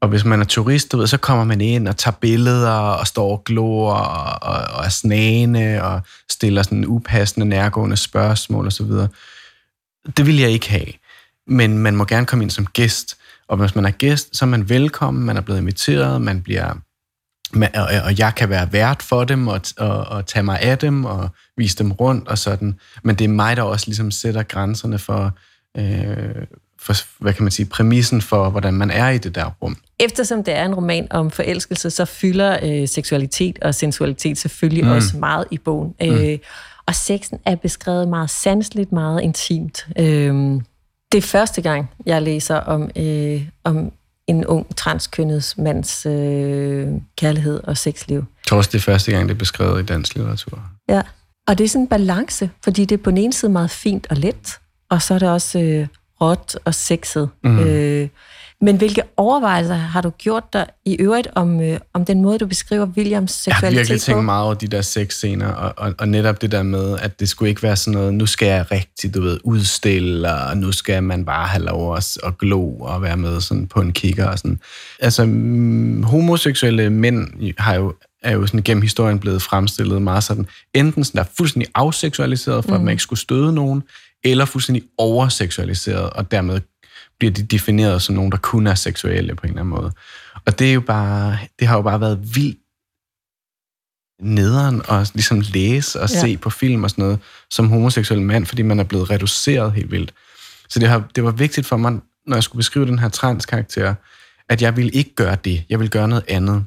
Og 0.00 0.08
hvis 0.08 0.24
man 0.24 0.40
er 0.40 0.44
turist, 0.44 0.92
du 0.92 0.96
ved, 0.96 1.06
så 1.06 1.16
kommer 1.16 1.44
man 1.44 1.60
ind 1.60 1.88
og 1.88 1.96
tager 1.96 2.16
billeder 2.20 2.70
og 2.70 3.06
står 3.06 3.32
og 3.32 3.44
glor 3.44 3.92
og, 3.92 4.38
og, 4.54 4.64
og 4.74 4.84
er 4.84 4.88
snagende 4.88 5.82
og 5.82 6.00
stiller 6.30 6.62
sådan 6.62 6.86
upassende, 6.86 7.46
nærgående 7.46 7.96
spørgsmål 7.96 8.66
osv. 8.66 8.90
Det 10.16 10.26
vil 10.26 10.38
jeg 10.38 10.50
ikke 10.50 10.70
have. 10.70 10.92
Men 11.46 11.78
man 11.78 11.96
må 11.96 12.04
gerne 12.04 12.26
komme 12.26 12.44
ind 12.44 12.50
som 12.50 12.66
gæst. 12.66 13.16
Og 13.48 13.56
hvis 13.56 13.74
man 13.74 13.84
er 13.84 13.90
gæst, 13.90 14.36
så 14.36 14.44
er 14.44 14.48
man 14.48 14.68
velkommen, 14.68 15.24
man 15.24 15.36
er 15.36 15.40
blevet 15.40 15.60
inviteret, 15.60 16.22
man 16.22 16.42
bliver 16.42 16.74
og 17.74 18.18
jeg 18.18 18.32
kan 18.36 18.48
være 18.48 18.72
vært 18.72 19.02
for 19.02 19.24
dem 19.24 19.48
og, 19.48 19.60
og, 19.76 20.04
og 20.04 20.26
tage 20.26 20.42
mig 20.42 20.60
af 20.60 20.78
dem 20.78 21.04
og 21.04 21.28
vise 21.56 21.78
dem 21.78 21.92
rundt 21.92 22.28
og 22.28 22.38
sådan. 22.38 22.78
Men 23.02 23.16
det 23.16 23.24
er 23.24 23.28
mig, 23.28 23.56
der 23.56 23.62
også 23.62 23.86
ligesom 23.86 24.10
sætter 24.10 24.42
grænserne 24.42 24.98
for, 24.98 25.38
øh, 25.76 26.46
for, 26.80 26.94
hvad 27.18 27.32
kan 27.32 27.42
man 27.42 27.50
sige, 27.50 27.66
præmissen 27.66 28.22
for, 28.22 28.50
hvordan 28.50 28.74
man 28.74 28.90
er 28.90 29.08
i 29.08 29.18
det 29.18 29.34
der 29.34 29.50
rum. 29.62 29.76
Eftersom 30.00 30.44
det 30.44 30.54
er 30.54 30.64
en 30.64 30.74
roman 30.74 31.06
om 31.10 31.30
forelskelse, 31.30 31.90
så 31.90 32.04
fylder 32.04 32.58
øh, 32.62 32.88
seksualitet 32.88 33.58
og 33.62 33.74
sensualitet 33.74 34.38
selvfølgelig 34.38 34.84
mm. 34.84 34.90
også 34.90 35.16
meget 35.16 35.44
i 35.50 35.58
bogen. 35.58 35.94
Mm. 36.00 36.06
Øh, 36.06 36.38
og 36.86 36.94
sexen 36.94 37.38
er 37.44 37.54
beskrevet 37.54 38.08
meget 38.08 38.30
sansligt, 38.30 38.92
meget 38.92 39.22
intimt. 39.22 39.86
Øh, 39.98 40.60
det 41.12 41.18
er 41.18 41.22
første 41.22 41.62
gang, 41.62 41.90
jeg 42.06 42.22
læser 42.22 42.56
om, 42.56 42.90
øh, 42.96 43.42
om 43.64 43.92
en 44.26 44.46
ung 44.46 44.76
transkønnet 44.76 45.54
mands 45.58 46.06
øh, 46.06 46.88
kærlighed 47.16 47.60
og 47.64 47.76
sexliv. 47.76 48.16
Jeg 48.16 48.24
tror 48.46 48.56
også, 48.56 48.70
det 48.72 48.78
er 48.78 48.82
første 48.82 49.12
gang, 49.12 49.28
det 49.28 49.34
er 49.34 49.38
beskrevet 49.38 49.82
i 49.82 49.84
dansk 49.84 50.14
litteratur. 50.14 50.62
Ja, 50.88 51.02
og 51.48 51.58
det 51.58 51.64
er 51.64 51.68
sådan 51.68 51.82
en 51.82 51.88
balance, 51.88 52.50
fordi 52.64 52.84
det 52.84 52.98
er 52.98 53.02
på 53.02 53.10
den 53.10 53.18
ene 53.18 53.32
side 53.32 53.52
meget 53.52 53.70
fint 53.70 54.06
og 54.10 54.16
let, 54.16 54.58
og 54.90 55.02
så 55.02 55.14
er 55.14 55.18
det 55.18 55.28
også 55.28 55.58
øh, 55.60 55.86
råt 56.20 56.58
og 56.64 56.74
sexet. 56.74 57.28
Mm. 57.44 57.58
Øh, 57.58 58.08
men 58.60 58.76
hvilke 58.76 59.02
overvejelser 59.16 59.74
har 59.74 60.00
du 60.00 60.10
gjort 60.10 60.52
dig 60.52 60.66
i 60.84 60.96
øvrigt 61.00 61.28
om, 61.34 61.60
øh, 61.60 61.78
om 61.94 62.04
den 62.04 62.22
måde, 62.22 62.38
du 62.38 62.46
beskriver 62.46 62.86
Williams 62.86 63.30
seksualitet 63.30 63.60
på? 63.60 63.66
Jeg 63.66 63.70
har 63.70 63.78
virkelig 63.78 64.00
tænkt 64.00 64.24
meget 64.24 64.44
over 64.44 64.54
de 64.54 64.66
der 64.66 64.82
sexscener, 64.82 65.48
og, 65.48 65.74
og, 65.76 65.94
og 65.98 66.08
netop 66.08 66.42
det 66.42 66.52
der 66.52 66.62
med, 66.62 66.98
at 66.98 67.20
det 67.20 67.28
skulle 67.28 67.48
ikke 67.48 67.62
være 67.62 67.76
sådan 67.76 67.98
noget, 67.98 68.14
nu 68.14 68.26
skal 68.26 68.48
jeg 68.48 68.70
rigtig, 68.70 69.14
du 69.14 69.20
ved, 69.22 69.40
udstille, 69.44 70.34
og 70.34 70.56
nu 70.56 70.72
skal 70.72 71.02
man 71.02 71.24
bare 71.24 71.46
have 71.46 71.64
lov 71.64 71.96
at, 71.96 72.18
at 72.24 72.38
glo 72.38 72.74
og 72.74 73.02
være 73.02 73.16
med 73.16 73.40
sådan 73.40 73.66
på 73.66 73.80
en 73.80 73.92
kigger 73.92 74.26
og 74.26 74.38
sådan. 74.38 74.60
Altså, 75.00 75.24
mm, 75.24 76.02
homoseksuelle 76.02 76.90
mænd 76.90 77.52
har 77.58 77.74
jo 77.74 77.94
er 78.22 78.32
jo 78.32 78.46
sådan 78.46 78.62
gennem 78.62 78.82
historien 78.82 79.18
blevet 79.18 79.42
fremstillet 79.42 80.02
meget 80.02 80.24
sådan, 80.24 80.46
enten 80.74 81.04
sådan 81.04 81.18
der 81.18 81.30
fuldstændig 81.36 81.68
afseksualiseret, 81.74 82.64
for 82.64 82.70
mm. 82.70 82.76
at 82.76 82.80
man 82.80 82.92
ikke 82.92 83.02
skulle 83.02 83.20
støde 83.20 83.52
nogen, 83.52 83.82
eller 84.24 84.44
fuldstændig 84.44 84.82
overseksualiseret, 84.98 86.10
og 86.10 86.30
dermed 86.30 86.60
bliver 87.18 87.32
de 87.32 87.42
defineret 87.42 88.02
som 88.02 88.14
nogen, 88.14 88.32
der 88.32 88.38
kun 88.38 88.66
er 88.66 88.74
seksuelle 88.74 89.34
på 89.34 89.46
en 89.46 89.48
eller 89.48 89.60
anden 89.60 89.74
måde. 89.74 89.92
Og 90.46 90.58
det 90.58 90.68
er 90.68 90.72
jo 90.72 90.80
bare, 90.80 91.38
det 91.58 91.68
har 91.68 91.76
jo 91.76 91.82
bare 91.82 92.00
været 92.00 92.34
vildt 92.34 92.58
nederen 94.20 94.82
at 94.88 95.10
ligesom 95.14 95.40
læse 95.40 96.00
og 96.00 96.10
ja. 96.10 96.20
se 96.20 96.36
på 96.36 96.50
film 96.50 96.84
og 96.84 96.90
sådan 96.90 97.02
noget 97.02 97.18
som 97.50 97.68
homoseksuel 97.68 98.22
mand, 98.22 98.46
fordi 98.46 98.62
man 98.62 98.80
er 98.80 98.84
blevet 98.84 99.10
reduceret 99.10 99.72
helt 99.72 99.90
vildt. 99.90 100.14
Så 100.68 100.78
det, 100.78 100.88
har, 100.88 101.08
det 101.14 101.24
var 101.24 101.30
vigtigt 101.30 101.66
for 101.66 101.76
mig, 101.76 101.92
når 102.26 102.36
jeg 102.36 102.42
skulle 102.42 102.58
beskrive 102.58 102.86
den 102.86 102.98
her 102.98 103.08
transkarakter, 103.08 103.94
at 104.48 104.62
jeg 104.62 104.76
ville 104.76 104.90
ikke 104.90 105.14
gøre 105.14 105.36
det. 105.44 105.64
Jeg 105.68 105.78
ville 105.78 105.90
gøre 105.90 106.08
noget 106.08 106.24
andet. 106.28 106.64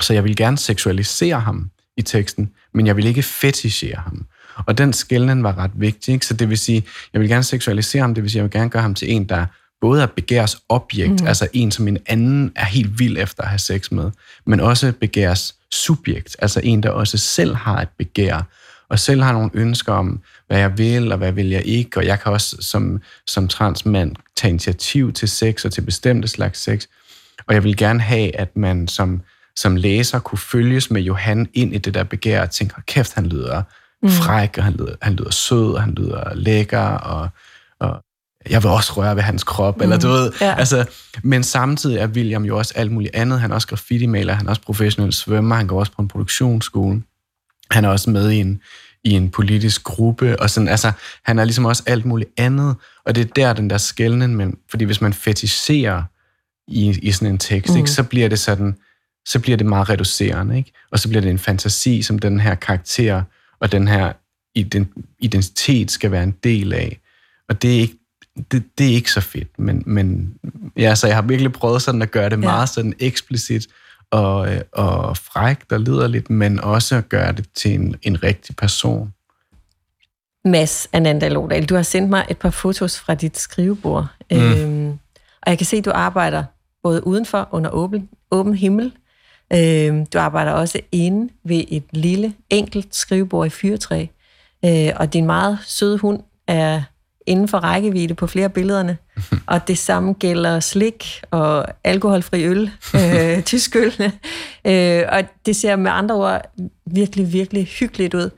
Så 0.00 0.14
jeg 0.14 0.24
ville 0.24 0.36
gerne 0.36 0.58
seksualisere 0.58 1.40
ham 1.40 1.70
i 1.96 2.02
teksten, 2.02 2.50
men 2.74 2.86
jeg 2.86 2.96
ville 2.96 3.08
ikke 3.08 3.22
fetishere 3.22 3.96
ham. 3.96 4.26
Og 4.66 4.78
den 4.78 4.92
skældning 4.92 5.42
var 5.42 5.58
ret 5.58 5.70
vigtig. 5.74 6.12
Ikke? 6.12 6.26
Så 6.26 6.34
det 6.34 6.48
vil 6.48 6.58
sige, 6.58 6.84
jeg 7.12 7.20
vil 7.20 7.28
gerne 7.28 7.44
seksualisere 7.44 8.02
ham, 8.02 8.14
det 8.14 8.22
vil 8.22 8.30
sige, 8.30 8.38
jeg 8.38 8.44
vil 8.44 8.50
gerne 8.50 8.70
gøre 8.70 8.82
ham 8.82 8.94
til 8.94 9.12
en, 9.12 9.24
der 9.24 9.46
både 9.80 10.02
er 10.02 10.06
begærs 10.06 10.56
objekt, 10.68 11.20
mm. 11.20 11.26
altså 11.26 11.48
en, 11.52 11.70
som 11.70 11.88
en 11.88 11.98
anden 12.06 12.52
er 12.56 12.64
helt 12.64 12.98
vild 12.98 13.18
efter 13.18 13.42
at 13.42 13.48
have 13.48 13.58
sex 13.58 13.90
med, 13.90 14.10
men 14.46 14.60
også 14.60 14.92
begærs 15.00 15.54
subjekt, 15.70 16.36
altså 16.38 16.60
en, 16.64 16.82
der 16.82 16.90
også 16.90 17.18
selv 17.18 17.54
har 17.54 17.82
et 17.82 17.88
begær, 17.98 18.42
og 18.88 18.98
selv 18.98 19.22
har 19.22 19.32
nogle 19.32 19.50
ønsker 19.54 19.92
om, 19.92 20.20
hvad 20.46 20.58
jeg 20.58 20.78
vil, 20.78 21.12
og 21.12 21.18
hvad 21.18 21.32
vil 21.32 21.48
jeg 21.48 21.66
ikke, 21.66 21.98
og 21.98 22.06
jeg 22.06 22.20
kan 22.20 22.32
også 22.32 22.56
som, 22.60 23.00
som 23.26 23.48
transmand 23.48 24.16
tage 24.36 24.48
initiativ 24.48 25.12
til 25.12 25.28
sex 25.28 25.64
og 25.64 25.72
til 25.72 25.80
bestemte 25.80 26.28
slags 26.28 26.60
sex, 26.60 26.86
og 27.46 27.54
jeg 27.54 27.64
vil 27.64 27.76
gerne 27.76 28.00
have, 28.00 28.36
at 28.36 28.56
man 28.56 28.88
som, 28.88 29.22
som 29.56 29.76
læser 29.76 30.18
kunne 30.18 30.38
følges 30.38 30.90
med 30.90 31.02
Johan 31.02 31.48
ind 31.54 31.74
i 31.74 31.78
det 31.78 31.94
der 31.94 32.04
begær, 32.04 32.42
og 32.42 32.50
tænke, 32.50 32.74
kæft, 32.86 33.14
han 33.14 33.26
lyder 33.26 33.62
mm. 34.02 34.08
fræk, 34.08 34.58
og 34.58 34.64
han 34.64 34.72
lyder, 34.72 34.94
han 35.02 35.14
lyder 35.14 35.30
sød, 35.30 35.72
og 35.72 35.82
han 35.82 35.94
lyder 35.94 36.34
lækker, 36.34 36.80
og, 36.80 37.28
og 37.80 38.02
jeg 38.50 38.62
vil 38.62 38.70
også 38.70 38.92
røre 38.92 39.16
ved 39.16 39.22
hans 39.22 39.44
krop, 39.44 39.76
mm. 39.76 39.82
eller 39.82 39.98
du 39.98 40.08
ved. 40.08 40.32
Ja. 40.40 40.54
Altså, 40.58 40.84
men 41.22 41.42
samtidig 41.42 41.98
er 41.98 42.06
William 42.06 42.44
jo 42.44 42.58
også 42.58 42.72
alt 42.76 42.92
muligt 42.92 43.14
andet. 43.14 43.40
Han 43.40 43.50
er 43.50 43.54
også 43.54 43.68
graffiti-maler, 43.68 44.34
han 44.34 44.46
er 44.46 44.50
også 44.50 44.62
professionel 44.62 45.12
svømmer, 45.12 45.56
han 45.56 45.66
går 45.66 45.78
også 45.78 45.92
på 45.92 46.02
en 46.02 46.08
produktionsskole. 46.08 47.02
Han 47.70 47.84
er 47.84 47.88
også 47.88 48.10
med 48.10 48.30
i 48.30 48.36
en, 48.36 48.60
i 49.04 49.10
en 49.10 49.30
politisk 49.30 49.84
gruppe, 49.84 50.40
og 50.40 50.50
sådan, 50.50 50.68
altså, 50.68 50.92
han 51.24 51.38
er 51.38 51.44
ligesom 51.44 51.64
også 51.64 51.82
alt 51.86 52.04
muligt 52.04 52.30
andet, 52.36 52.76
og 53.06 53.14
det 53.14 53.20
er 53.20 53.32
der, 53.36 53.52
den 53.52 53.70
der 53.70 53.78
skældning 53.78 54.36
men 54.36 54.56
fordi 54.70 54.84
hvis 54.84 55.00
man 55.00 55.12
fetiserer 55.12 56.02
i, 56.68 56.98
i 57.02 57.12
sådan 57.12 57.28
en 57.28 57.38
tekst, 57.38 57.72
mm. 57.72 57.78
ikke, 57.78 57.90
så 57.90 58.02
bliver 58.02 58.28
det 58.28 58.38
sådan, 58.38 58.76
så 59.26 59.40
bliver 59.40 59.56
det 59.56 59.66
meget 59.66 59.88
reducerende, 59.88 60.56
ikke? 60.56 60.72
og 60.92 60.98
så 60.98 61.08
bliver 61.08 61.22
det 61.22 61.30
en 61.30 61.38
fantasi, 61.38 62.02
som 62.02 62.18
den 62.18 62.40
her 62.40 62.54
karakter 62.54 63.22
og 63.60 63.72
den 63.72 63.88
her 63.88 64.12
identitet 65.18 65.90
skal 65.90 66.10
være 66.10 66.22
en 66.22 66.36
del 66.44 66.72
af. 66.72 67.00
Og 67.48 67.62
det 67.62 67.76
er 67.76 67.80
ikke, 67.80 67.98
det, 68.52 68.78
det 68.78 68.90
er 68.90 68.94
ikke 68.94 69.12
så 69.12 69.20
fedt, 69.20 69.58
men, 69.58 69.82
men 69.86 70.34
ja, 70.76 70.94
så 70.94 71.06
jeg 71.06 71.16
har 71.16 71.22
virkelig 71.22 71.52
prøvet 71.52 71.82
sådan 71.82 72.02
at 72.02 72.10
gøre 72.10 72.24
det 72.24 72.36
ja. 72.36 72.40
meget 72.40 72.68
sådan 72.68 72.94
eksplicit 72.98 73.68
og, 74.10 74.48
og 74.72 75.16
frækt 75.16 75.72
og 75.72 75.80
liderligt, 75.80 76.30
men 76.30 76.60
også 76.60 76.96
at 76.96 77.08
gøre 77.08 77.32
det 77.32 77.46
til 77.54 77.74
en, 77.74 77.96
en 78.02 78.22
rigtig 78.22 78.56
person. 78.56 79.12
Mads 80.44 80.88
Ananda 80.92 81.28
Lodal, 81.28 81.66
du 81.66 81.74
har 81.74 81.82
sendt 81.82 82.10
mig 82.10 82.26
et 82.30 82.38
par 82.38 82.50
fotos 82.50 83.00
fra 83.00 83.14
dit 83.14 83.38
skrivebord, 83.38 84.06
mm. 84.30 84.36
øhm, 84.36 84.98
og 85.42 85.50
jeg 85.50 85.58
kan 85.58 85.66
se, 85.66 85.76
at 85.76 85.84
du 85.84 85.90
arbejder 85.94 86.44
både 86.82 87.06
udenfor 87.06 87.48
under 87.50 87.70
åben, 87.70 88.08
åben 88.30 88.54
himmel, 88.54 88.92
øhm, 89.52 90.06
du 90.06 90.18
arbejder 90.18 90.52
også 90.52 90.80
inde 90.92 91.32
ved 91.44 91.64
et 91.68 91.84
lille, 91.92 92.34
enkelt 92.50 92.94
skrivebord 92.94 93.46
i 93.46 93.50
fyrtræ, 93.50 94.06
øh, 94.64 94.90
og 94.96 95.12
din 95.12 95.26
meget 95.26 95.58
søde 95.66 95.98
hund 95.98 96.22
er 96.46 96.82
inden 97.26 97.48
for 97.48 97.58
rækkevidde 97.58 98.14
på 98.14 98.26
flere 98.26 98.44
af 98.44 98.52
billederne. 98.52 98.98
og 99.46 99.68
det 99.68 99.78
samme 99.78 100.12
gælder 100.12 100.60
slik 100.60 101.22
og 101.30 101.66
alkoholfri 101.84 102.44
øl, 102.44 102.70
øh, 102.94 103.42
tysk 103.50 103.76
øl. 103.76 104.12
øh, 104.64 105.04
og 105.08 105.24
det 105.46 105.56
ser 105.56 105.76
med 105.76 105.90
andre 105.90 106.14
ord 106.14 106.42
virkelig, 106.86 107.32
virkelig 107.32 107.66
hyggeligt 107.66 108.14
ud. 108.14 108.30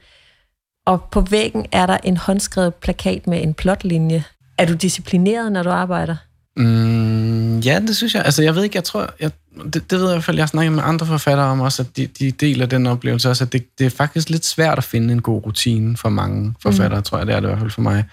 Og 0.86 1.04
på 1.10 1.20
væggen 1.20 1.66
er 1.72 1.86
der 1.86 1.96
en 2.04 2.16
håndskrevet 2.16 2.74
plakat 2.74 3.26
med 3.26 3.42
en 3.42 3.54
plotlinje. 3.54 4.24
Er 4.58 4.66
du 4.66 4.74
disciplineret, 4.74 5.52
når 5.52 5.62
du 5.62 5.70
arbejder? 5.70 6.16
Mm, 6.56 7.58
ja, 7.58 7.80
det 7.80 7.96
synes 7.96 8.14
jeg. 8.14 8.24
Altså, 8.24 8.42
jeg 8.42 8.54
ved 8.54 8.64
ikke, 8.64 8.76
jeg 8.76 8.84
tror, 8.84 9.14
jeg, 9.20 9.30
det, 9.64 9.90
det 9.90 9.98
ved 9.98 10.00
jeg 10.00 10.10
i 10.10 10.14
hvert 10.14 10.24
fald, 10.24 10.36
jeg 10.36 10.42
har 10.42 10.48
snakket 10.48 10.72
med 10.72 10.82
andre 10.86 11.06
forfattere 11.06 11.46
om 11.46 11.60
også, 11.60 11.82
at 11.82 11.96
de, 11.96 12.06
de 12.06 12.30
deler 12.30 12.66
den 12.66 12.86
oplevelse 12.86 13.30
også, 13.30 13.44
at 13.44 13.52
det, 13.52 13.78
det 13.78 13.86
er 13.86 13.90
faktisk 13.90 14.30
lidt 14.30 14.46
svært 14.46 14.78
at 14.78 14.84
finde 14.84 15.12
en 15.12 15.22
god 15.22 15.46
rutine 15.46 15.96
for 15.96 16.08
mange 16.08 16.54
forfattere, 16.62 17.00
mm. 17.00 17.02
tror 17.02 17.18
jeg, 17.18 17.26
det 17.26 17.34
er 17.34 17.40
det 17.40 17.46
i 17.46 17.50
hvert 17.50 17.58
fald 17.58 17.70
for 17.70 17.82
mig, 17.82 18.04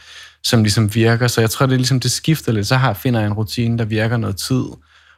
som 0.43 0.63
ligesom 0.63 0.95
virker. 0.95 1.27
Så 1.27 1.41
jeg 1.41 1.49
tror, 1.49 1.65
det 1.65 1.73
er 1.73 1.77
ligesom, 1.77 1.99
det 1.99 2.11
skifter 2.11 2.51
lidt. 2.51 2.67
Så 2.67 2.75
har, 2.75 2.93
finder 2.93 3.19
jeg 3.19 3.27
en 3.27 3.33
rutine, 3.33 3.77
der 3.77 3.85
virker 3.85 4.17
noget 4.17 4.37
tid, 4.37 4.63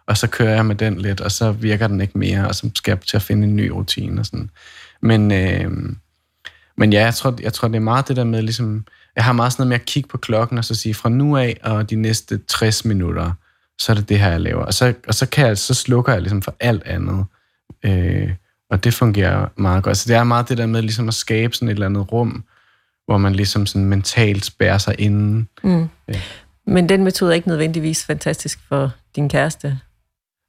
og 0.07 0.17
så 0.17 0.27
kører 0.27 0.55
jeg 0.55 0.65
med 0.65 0.75
den 0.75 1.01
lidt, 1.01 1.21
og 1.21 1.31
så 1.31 1.51
virker 1.51 1.87
den 1.87 2.01
ikke 2.01 2.17
mere, 2.17 2.47
og 2.47 2.55
så 2.55 2.69
skal 2.75 2.91
jeg 2.91 2.99
til 3.01 3.17
at 3.17 3.23
finde 3.23 3.47
en 3.47 3.55
ny 3.55 3.67
rutine 3.69 4.21
og 4.21 4.25
sådan. 4.25 4.49
Men, 5.01 5.31
øh, 5.31 5.71
men 6.77 6.93
ja, 6.93 7.03
jeg 7.03 7.15
tror, 7.15 7.35
jeg 7.41 7.53
tror, 7.53 7.67
det 7.67 7.75
er 7.75 7.79
meget 7.79 8.07
det 8.07 8.15
der 8.15 8.23
med 8.23 8.41
ligesom, 8.41 8.85
jeg 9.15 9.23
har 9.23 9.33
meget 9.33 9.53
sådan 9.53 9.61
noget 9.61 9.69
med 9.69 9.79
at 9.79 9.85
kigge 9.85 10.09
på 10.09 10.17
klokken 10.17 10.57
og 10.57 10.65
så 10.65 10.75
sige, 10.75 10.93
fra 10.93 11.09
nu 11.09 11.37
af 11.37 11.59
og 11.63 11.89
de 11.89 11.95
næste 11.95 12.39
60 12.47 12.85
minutter, 12.85 13.31
så 13.79 13.91
er 13.91 13.95
det 13.95 14.09
det 14.09 14.19
her, 14.19 14.29
jeg 14.29 14.41
laver. 14.41 14.65
Og 14.65 14.73
så, 14.73 14.93
og 15.07 15.13
så, 15.13 15.25
kan 15.25 15.47
jeg, 15.47 15.57
så 15.57 15.73
slukker 15.73 16.13
jeg 16.13 16.21
ligesom 16.21 16.41
for 16.41 16.55
alt 16.59 16.83
andet. 16.83 17.25
Øh, 17.85 18.31
og 18.69 18.83
det 18.83 18.93
fungerer 18.93 19.47
meget 19.55 19.83
godt. 19.83 19.97
Så 19.97 20.07
det 20.07 20.15
er 20.15 20.23
meget 20.23 20.49
det 20.49 20.57
der 20.57 20.65
med 20.65 20.81
ligesom 20.81 21.07
at 21.07 21.13
skabe 21.13 21.55
sådan 21.55 21.67
et 21.67 21.73
eller 21.73 21.85
andet 21.85 22.11
rum, 22.11 22.43
hvor 23.05 23.17
man 23.17 23.35
ligesom 23.35 23.65
sådan 23.65 23.85
mentalt 23.85 24.45
spærer 24.45 24.77
sig 24.77 24.95
inden. 24.99 25.47
Mm. 25.63 25.89
Ja. 26.07 26.21
Men 26.67 26.89
den 26.89 27.03
metode 27.03 27.31
er 27.31 27.35
ikke 27.35 27.47
nødvendigvis 27.47 28.05
fantastisk 28.05 28.59
for 28.67 28.91
din 29.15 29.29
kæreste? 29.29 29.79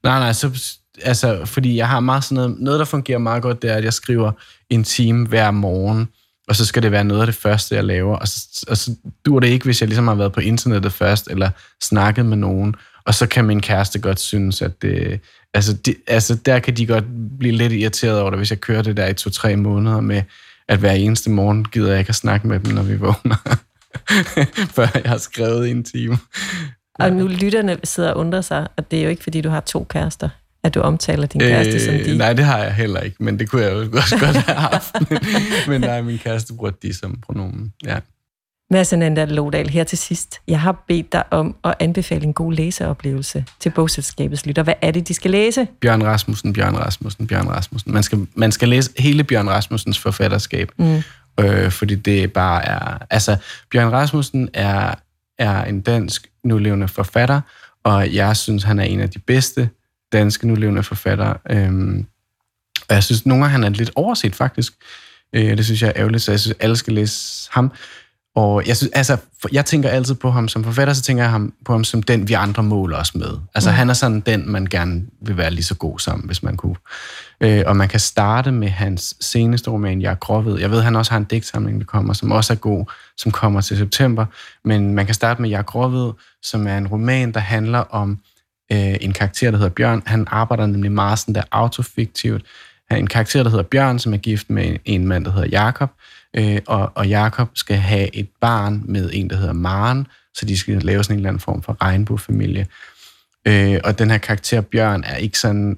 Nej, 0.03 0.19
nej, 0.19 0.33
så, 0.33 0.75
altså, 1.01 1.45
fordi 1.45 1.77
jeg 1.77 1.87
har 1.87 1.99
meget 1.99 2.23
sådan 2.23 2.35
noget, 2.35 2.59
noget, 2.59 2.79
der 2.79 2.85
fungerer 2.85 3.17
meget 3.17 3.43
godt, 3.43 3.61
det 3.61 3.71
er, 3.71 3.75
at 3.75 3.83
jeg 3.83 3.93
skriver 3.93 4.31
en 4.69 4.83
time 4.83 5.27
hver 5.27 5.51
morgen, 5.51 6.09
og 6.47 6.55
så 6.55 6.65
skal 6.65 6.83
det 6.83 6.91
være 6.91 7.03
noget 7.03 7.21
af 7.21 7.27
det 7.27 7.35
første, 7.35 7.75
jeg 7.75 7.83
laver. 7.83 8.17
Og 8.17 8.27
så, 8.27 8.65
og 8.67 8.77
så 8.77 8.95
dur 9.25 9.39
det 9.39 9.47
ikke, 9.47 9.65
hvis 9.65 9.81
jeg 9.81 9.87
ligesom 9.87 10.07
har 10.07 10.15
været 10.15 10.31
på 10.31 10.39
internettet 10.39 10.93
først, 10.93 11.27
eller 11.27 11.49
snakket 11.81 12.25
med 12.25 12.37
nogen, 12.37 12.75
og 13.05 13.13
så 13.13 13.27
kan 13.27 13.45
min 13.45 13.61
kæreste 13.61 13.99
godt 13.99 14.19
synes, 14.19 14.61
at 14.61 14.81
det, 14.81 15.19
altså, 15.53 15.73
det, 15.73 15.95
altså 16.07 16.35
der 16.35 16.59
kan 16.59 16.77
de 16.77 16.85
godt 16.85 17.03
blive 17.39 17.55
lidt 17.55 17.73
irriteret 17.73 18.21
over 18.21 18.29
det, 18.29 18.39
hvis 18.39 18.49
jeg 18.49 18.61
kører 18.61 18.81
det 18.81 18.97
der 18.97 19.07
i 19.07 19.13
to-tre 19.13 19.55
måneder 19.55 20.01
med, 20.01 20.21
at 20.67 20.79
hver 20.79 20.91
eneste 20.91 21.29
morgen 21.29 21.65
gider 21.65 21.89
jeg 21.89 21.99
ikke 21.99 22.09
at 22.09 22.15
snakke 22.15 22.47
med 22.47 22.59
dem, 22.59 22.73
når 22.73 22.83
vi 22.83 22.95
vågner, 22.95 23.57
før 24.75 24.87
jeg 24.93 25.11
har 25.11 25.17
skrevet 25.17 25.67
i 25.67 25.71
en 25.71 25.83
time. 25.83 26.17
Og 26.99 27.11
nu 27.11 27.27
lytterne 27.27 27.77
sidder 27.83 28.11
og 28.11 28.17
undrer 28.17 28.41
sig, 28.41 28.67
at 28.77 28.91
det 28.91 28.99
er 28.99 29.03
jo 29.03 29.09
ikke, 29.09 29.23
fordi 29.23 29.41
du 29.41 29.49
har 29.49 29.59
to 29.59 29.83
kærester 29.83 30.29
at 30.63 30.73
du 30.73 30.79
omtaler 30.79 31.27
din 31.27 31.41
kæreste 31.41 31.73
øh, 31.73 31.79
som 31.79 31.93
de? 31.93 32.17
Nej, 32.17 32.33
det 32.33 32.45
har 32.45 32.57
jeg 32.57 32.73
heller 32.73 32.99
ikke, 32.99 33.23
men 33.23 33.39
det 33.39 33.49
kunne 33.49 33.61
jeg 33.61 33.73
jo 33.73 33.79
også 34.01 34.17
godt 34.19 34.37
have 34.37 34.57
haft. 34.57 34.95
men 35.69 35.81
nej, 35.81 36.01
min 36.01 36.17
kæreste 36.17 36.53
bruger 36.53 36.71
de 36.71 36.93
som 36.93 37.19
pronomen, 37.25 37.73
ja. 37.85 37.99
Mads 38.71 38.93
Ananda 38.93 39.25
Lodal, 39.25 39.69
her 39.69 39.83
til 39.83 39.97
sidst. 39.97 40.41
Jeg 40.47 40.61
har 40.61 40.83
bedt 40.87 41.13
dig 41.13 41.23
om 41.31 41.55
at 41.63 41.73
anbefale 41.79 42.23
en 42.23 42.33
god 42.33 42.53
læseoplevelse 42.53 43.45
til 43.59 43.69
bogselskabets 43.69 44.45
lytter. 44.45 44.63
Hvad 44.63 44.73
er 44.81 44.91
det, 44.91 45.07
de 45.07 45.13
skal 45.13 45.31
læse? 45.31 45.67
Bjørn 45.81 46.03
Rasmussen, 46.03 46.53
Bjørn 46.53 46.75
Rasmussen, 46.75 47.27
Bjørn 47.27 47.47
Rasmussen. 47.47 47.93
Man 47.93 48.03
skal, 48.03 48.27
man 48.35 48.51
skal 48.51 48.69
læse 48.69 48.91
hele 48.97 49.23
Bjørn 49.23 49.49
Rasmussens 49.49 49.99
forfatterskab, 49.99 50.71
mm. 50.77 51.01
øh, 51.39 51.71
fordi 51.71 51.95
det 51.95 52.33
bare 52.33 52.65
er... 52.65 52.97
Altså, 53.09 53.37
Bjørn 53.71 53.91
Rasmussen 53.91 54.49
er, 54.53 54.95
er 55.39 55.63
en 55.63 55.81
dansk 55.81 56.27
nulevende 56.43 56.87
forfatter, 56.87 57.41
og 57.83 58.13
jeg 58.13 58.37
synes, 58.37 58.63
han 58.63 58.79
er 58.79 58.83
en 58.83 58.99
af 58.99 59.09
de 59.09 59.19
bedste 59.19 59.69
danske 60.13 60.47
nulevende 60.47 60.83
forfattere. 60.83 61.37
Øhm, 61.49 62.05
og 62.89 62.95
jeg 62.95 63.03
synes, 63.03 63.25
nogle 63.25 63.45
af 63.45 63.51
han 63.51 63.63
er 63.63 63.69
lidt 63.69 63.91
overset, 63.95 64.35
faktisk. 64.35 64.73
Øh, 65.33 65.57
det 65.57 65.65
synes 65.65 65.81
jeg 65.81 65.87
er 65.87 65.93
ærgerligt, 65.95 66.23
så 66.23 66.31
jeg 66.31 66.39
synes, 66.39 66.57
alle 66.59 66.75
skal 66.75 66.93
læse 66.93 67.49
ham. 67.51 67.71
Og 68.35 68.67
jeg, 68.67 68.77
synes, 68.77 68.91
altså, 68.93 69.17
jeg 69.51 69.65
tænker 69.65 69.89
altid 69.89 70.15
på 70.15 70.31
ham 70.31 70.47
som 70.47 70.63
forfatter, 70.63 70.93
så 70.93 71.01
tænker 71.01 71.23
jeg 71.23 71.31
ham, 71.31 71.53
på 71.65 71.71
ham 71.71 71.83
som 71.83 72.03
den, 72.03 72.27
vi 72.27 72.33
andre 72.33 72.63
måler 72.63 72.97
os 72.97 73.15
med. 73.15 73.29
Altså 73.55 73.69
mm. 73.69 73.75
han 73.75 73.89
er 73.89 73.93
sådan 73.93 74.19
den, 74.19 74.49
man 74.51 74.65
gerne 74.65 75.05
vil 75.21 75.37
være 75.37 75.51
lige 75.51 75.63
så 75.63 75.75
god 75.75 75.99
sammen, 75.99 76.25
hvis 76.25 76.43
man 76.43 76.57
kunne. 76.57 76.75
Øh, 77.41 77.63
og 77.65 77.75
man 77.75 77.89
kan 77.89 77.99
starte 77.99 78.51
med 78.51 78.69
hans 78.69 79.15
seneste 79.21 79.69
roman, 79.69 80.01
Jeg 80.01 80.11
er 80.11 80.15
gråvid. 80.15 80.59
Jeg 80.59 80.71
ved, 80.71 80.81
han 80.81 80.95
også 80.95 81.11
har 81.11 81.17
en 81.17 81.23
digtsamling, 81.23 81.79
der 81.79 81.85
kommer, 81.85 82.13
som 82.13 82.31
også 82.31 82.53
er 82.53 82.57
god, 82.57 82.85
som 83.17 83.31
kommer 83.31 83.61
til 83.61 83.77
september. 83.77 84.25
Men 84.65 84.93
man 84.93 85.05
kan 85.05 85.15
starte 85.15 85.41
med 85.41 85.49
Jeg 85.49 85.59
er 85.59 85.63
gråvid, 85.63 86.11
som 86.43 86.67
er 86.67 86.77
en 86.77 86.87
roman, 86.87 87.31
der 87.31 87.39
handler 87.39 87.79
om 87.79 88.19
øh, 88.71 88.95
en 89.01 89.13
karakter, 89.13 89.51
der 89.51 89.57
hedder 89.57 89.73
Bjørn. 89.73 90.03
Han 90.05 90.27
arbejder 90.29 90.65
nemlig 90.65 90.91
meget 90.91 91.19
sådan 91.19 91.35
der 91.35 91.43
autofiktivt. 91.51 92.45
Han 92.89 92.97
er 92.97 92.99
en 92.99 93.07
karakter, 93.07 93.43
der 93.43 93.49
hedder 93.49 93.63
Bjørn, 93.63 93.99
som 93.99 94.13
er 94.13 94.17
gift 94.17 94.49
med 94.49 94.65
en 94.65 94.79
en 94.85 95.07
mand, 95.07 95.25
der 95.25 95.31
hedder 95.31 95.47
Jakob. 95.47 95.91
Øh, 96.33 96.59
og, 96.67 96.91
og 96.95 97.07
Jakob 97.07 97.49
skal 97.53 97.77
have 97.77 98.15
et 98.15 98.29
barn 98.41 98.81
med 98.85 99.09
en, 99.13 99.29
der 99.29 99.35
hedder 99.35 99.53
Maren, 99.53 100.07
så 100.35 100.45
de 100.45 100.57
skal 100.57 100.75
lave 100.75 101.03
sådan 101.03 101.15
en 101.15 101.19
eller 101.19 101.29
anden 101.29 101.39
form 101.39 101.61
for 101.61 101.77
regnbuefamilie. 101.81 102.67
Øh, 103.47 103.79
og 103.83 103.99
den 103.99 104.11
her 104.11 104.17
karakter 104.17 104.61
Bjørn 104.61 105.03
er 105.03 105.15
ikke 105.15 105.39
sådan 105.39 105.77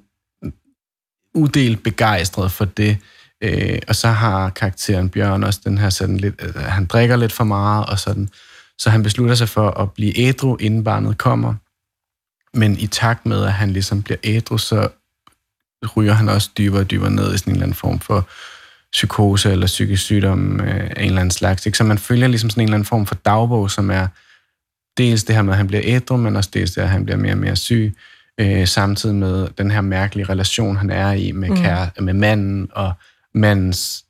udelt 1.33 1.83
begejstret 1.83 2.51
for 2.51 2.65
det. 2.65 2.97
Øh, 3.41 3.79
og 3.87 3.95
så 3.95 4.07
har 4.07 4.49
karakteren 4.49 5.09
Bjørn 5.09 5.43
også 5.43 5.59
den 5.63 5.77
her 5.77 5.89
sådan 5.89 6.17
lidt, 6.17 6.35
øh, 6.39 6.55
han 6.55 6.85
drikker 6.85 7.15
lidt 7.15 7.31
for 7.31 7.43
meget 7.43 7.85
og 7.85 7.99
sådan. 7.99 8.29
Så 8.77 8.89
han 8.89 9.03
beslutter 9.03 9.35
sig 9.35 9.49
for 9.49 9.69
at 9.69 9.91
blive 9.91 10.19
ædru, 10.19 10.55
inden 10.55 10.83
barnet 10.83 11.17
kommer. 11.17 11.53
Men 12.55 12.77
i 12.79 12.87
takt 12.87 13.25
med, 13.25 13.43
at 13.43 13.53
han 13.53 13.71
ligesom 13.71 14.03
bliver 14.03 14.17
ædru, 14.23 14.57
så 14.57 14.89
ryger 15.95 16.13
han 16.13 16.29
også 16.29 16.49
dybere 16.57 16.81
og 16.81 16.91
dybere 16.91 17.11
ned 17.11 17.33
i 17.33 17.37
sådan 17.37 17.51
en 17.51 17.55
eller 17.55 17.65
anden 17.65 17.75
form 17.75 17.99
for 17.99 18.29
psykose 18.91 19.51
eller 19.51 19.67
psykisk 19.67 20.03
sygdom 20.03 20.61
øh, 20.61 20.75
af 20.75 21.01
en 21.01 21.05
eller 21.05 21.21
anden 21.21 21.31
slags. 21.31 21.65
Ikke? 21.65 21.77
Så 21.77 21.83
man 21.83 21.97
følger 21.97 22.27
ligesom 22.27 22.49
sådan 22.49 22.61
en 22.61 22.67
eller 22.67 22.75
anden 22.75 22.85
form 22.85 23.05
for 23.05 23.15
dagbog, 23.15 23.71
som 23.71 23.91
er 23.91 24.07
dels 24.97 25.23
det 25.23 25.35
her 25.35 25.41
med, 25.41 25.53
at 25.53 25.57
han 25.57 25.67
bliver 25.67 25.81
ædru, 25.85 26.17
men 26.17 26.35
også 26.35 26.49
dels 26.53 26.71
det, 26.71 26.81
at 26.81 26.89
han 26.89 27.05
bliver 27.05 27.17
mere 27.17 27.31
og 27.31 27.37
mere 27.37 27.55
syg, 27.55 27.95
øh, 28.39 28.67
samtidig 28.67 29.15
med 29.15 29.47
den 29.57 29.71
her 29.71 29.81
mærkelige 29.81 30.29
relation, 30.29 30.77
han 30.77 30.89
er 30.89 31.11
i 31.11 31.31
med, 31.31 31.49
mm. 31.49 31.55
kære, 31.55 31.89
med 31.99 32.13
manden, 32.13 32.69
og 32.71 32.93
mandens, 33.33 34.05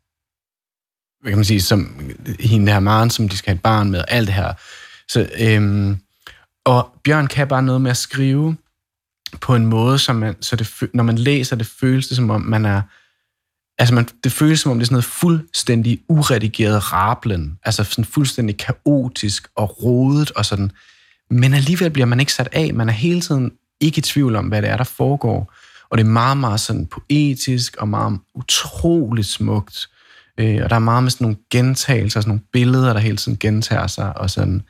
hvad 1.22 1.32
kan 1.32 1.38
man 1.38 1.46
sige, 1.46 1.62
som 1.62 2.02
hende 2.40 2.72
her 2.72 2.80
Maren, 2.80 3.10
som 3.10 3.30
de 3.30 3.38
skal 3.38 3.50
have 3.50 3.56
et 3.56 3.62
barn 3.62 3.92
med, 3.92 4.04
alt 4.08 4.28
det 4.28 4.36
her. 4.36 4.54
Så 5.08 5.30
øhm, 5.40 5.98
og 6.65 6.89
Bjørn 7.04 7.28
kan 7.28 7.47
bare 7.47 7.63
noget 7.63 7.82
med 7.82 7.91
at 7.91 7.97
skrive 7.97 8.56
på 9.41 9.56
en 9.56 9.65
måde, 9.65 9.99
som 9.99 10.15
man, 10.15 10.36
så 10.41 10.56
det, 10.56 10.89
når 10.93 11.04
man 11.04 11.17
læser 11.17 11.56
det, 11.56 11.67
føles 11.67 12.08
det 12.08 12.15
som 12.15 12.30
om, 12.30 12.41
man 12.41 12.65
er... 12.65 12.82
Altså, 13.78 13.95
man, 13.95 14.08
det 14.23 14.32
føles 14.32 14.60
som 14.60 14.71
om, 14.71 14.78
det 14.78 14.84
er 14.84 14.86
sådan 14.86 14.93
noget 14.93 15.06
fuldstændig 15.06 16.01
uredigeret 16.10 16.93
rablen. 16.93 17.60
Altså 17.63 17.84
sådan 17.84 18.06
fuldstændig 18.06 18.58
kaotisk 18.58 19.47
og 19.56 19.84
rodet 19.84 20.32
og 20.32 20.45
sådan. 20.45 20.71
Men 21.30 21.54
alligevel 21.54 21.89
bliver 21.89 22.06
man 22.06 22.19
ikke 22.19 22.34
sat 22.34 22.49
af. 22.51 22.73
Man 22.73 22.89
er 22.89 22.93
hele 22.93 23.21
tiden 23.21 23.51
ikke 23.80 23.97
i 23.97 24.01
tvivl 24.01 24.36
om, 24.36 24.45
hvad 24.45 24.62
det 24.62 24.69
er, 24.69 24.78
der 24.78 24.84
foregår. 24.84 25.54
Og 25.89 25.97
det 25.97 26.04
er 26.04 26.10
meget, 26.10 26.38
meget 26.38 26.60
sådan 26.60 26.86
poetisk 26.86 27.75
og 27.78 27.88
meget 27.88 28.19
utroligt 28.36 29.28
smukt. 29.28 29.89
Øh, 30.38 30.63
og 30.63 30.69
der 30.69 30.75
er 30.75 30.80
meget 30.80 31.04
med 31.04 31.12
sådan 31.12 31.25
nogle 31.25 31.38
gentagelser, 31.51 32.21
sådan 32.21 32.30
nogle 32.30 32.43
billeder, 32.54 32.93
der 32.93 32.99
hele 32.99 33.17
tiden 33.17 33.38
gentager 33.38 33.88
sig. 33.88 34.17
Og 34.17 34.30
sådan. 34.30 34.62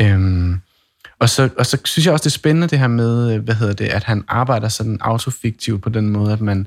Øhm, 0.00 0.60
og 1.18 1.28
så, 1.28 1.48
og 1.58 1.66
så 1.66 1.78
synes 1.84 2.06
jeg 2.06 2.12
også, 2.12 2.22
det 2.22 2.30
er 2.30 2.38
spændende 2.38 2.68
det 2.68 2.78
her 2.78 2.86
med, 2.86 3.38
hvad 3.38 3.54
hedder 3.54 3.74
det, 3.74 3.88
at 3.88 4.04
han 4.04 4.24
arbejder 4.28 4.68
sådan 4.68 4.98
autofiktivt 5.00 5.82
på 5.82 5.88
den 5.88 6.10
måde, 6.10 6.32
at 6.32 6.40
man, 6.40 6.66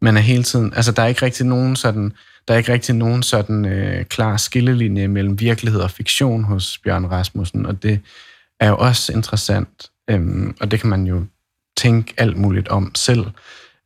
man 0.00 0.16
er 0.16 0.20
hele 0.20 0.42
tiden, 0.42 0.72
altså 0.74 0.92
der 0.92 1.02
er 1.02 1.06
ikke 1.06 1.22
rigtig 1.22 1.46
nogen 1.46 1.76
sådan, 1.76 2.12
der 2.48 2.54
er 2.54 2.58
ikke 2.58 2.72
rigtig 2.72 2.94
nogen 2.94 3.22
sådan 3.22 3.64
øh, 3.64 4.04
klar 4.04 4.36
skillelinje 4.36 5.08
mellem 5.08 5.40
virkelighed 5.40 5.80
og 5.80 5.90
fiktion 5.90 6.44
hos 6.44 6.78
Bjørn 6.78 7.06
Rasmussen, 7.06 7.66
og 7.66 7.82
det 7.82 8.00
er 8.60 8.68
jo 8.68 8.76
også 8.76 9.12
interessant, 9.12 9.90
øhm, 10.10 10.56
og 10.60 10.70
det 10.70 10.80
kan 10.80 10.90
man 10.90 11.06
jo 11.06 11.24
tænke 11.76 12.14
alt 12.16 12.36
muligt 12.36 12.68
om 12.68 12.94
selv. 12.94 13.26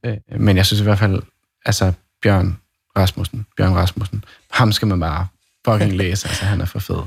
Øh, 0.06 0.16
men 0.38 0.56
jeg 0.56 0.66
synes 0.66 0.80
i 0.80 0.84
hvert 0.84 0.98
fald, 0.98 1.22
altså 1.64 1.92
Bjørn 2.22 2.58
Rasmussen, 2.96 3.46
Bjørn 3.56 3.72
Rasmussen, 3.72 4.24
ham 4.50 4.72
skal 4.72 4.88
man 4.88 5.00
bare 5.00 5.26
fucking 5.64 5.96
læse, 6.02 6.28
altså 6.28 6.44
han 6.44 6.60
er 6.60 6.64
for 6.64 6.78
fed. 6.78 7.02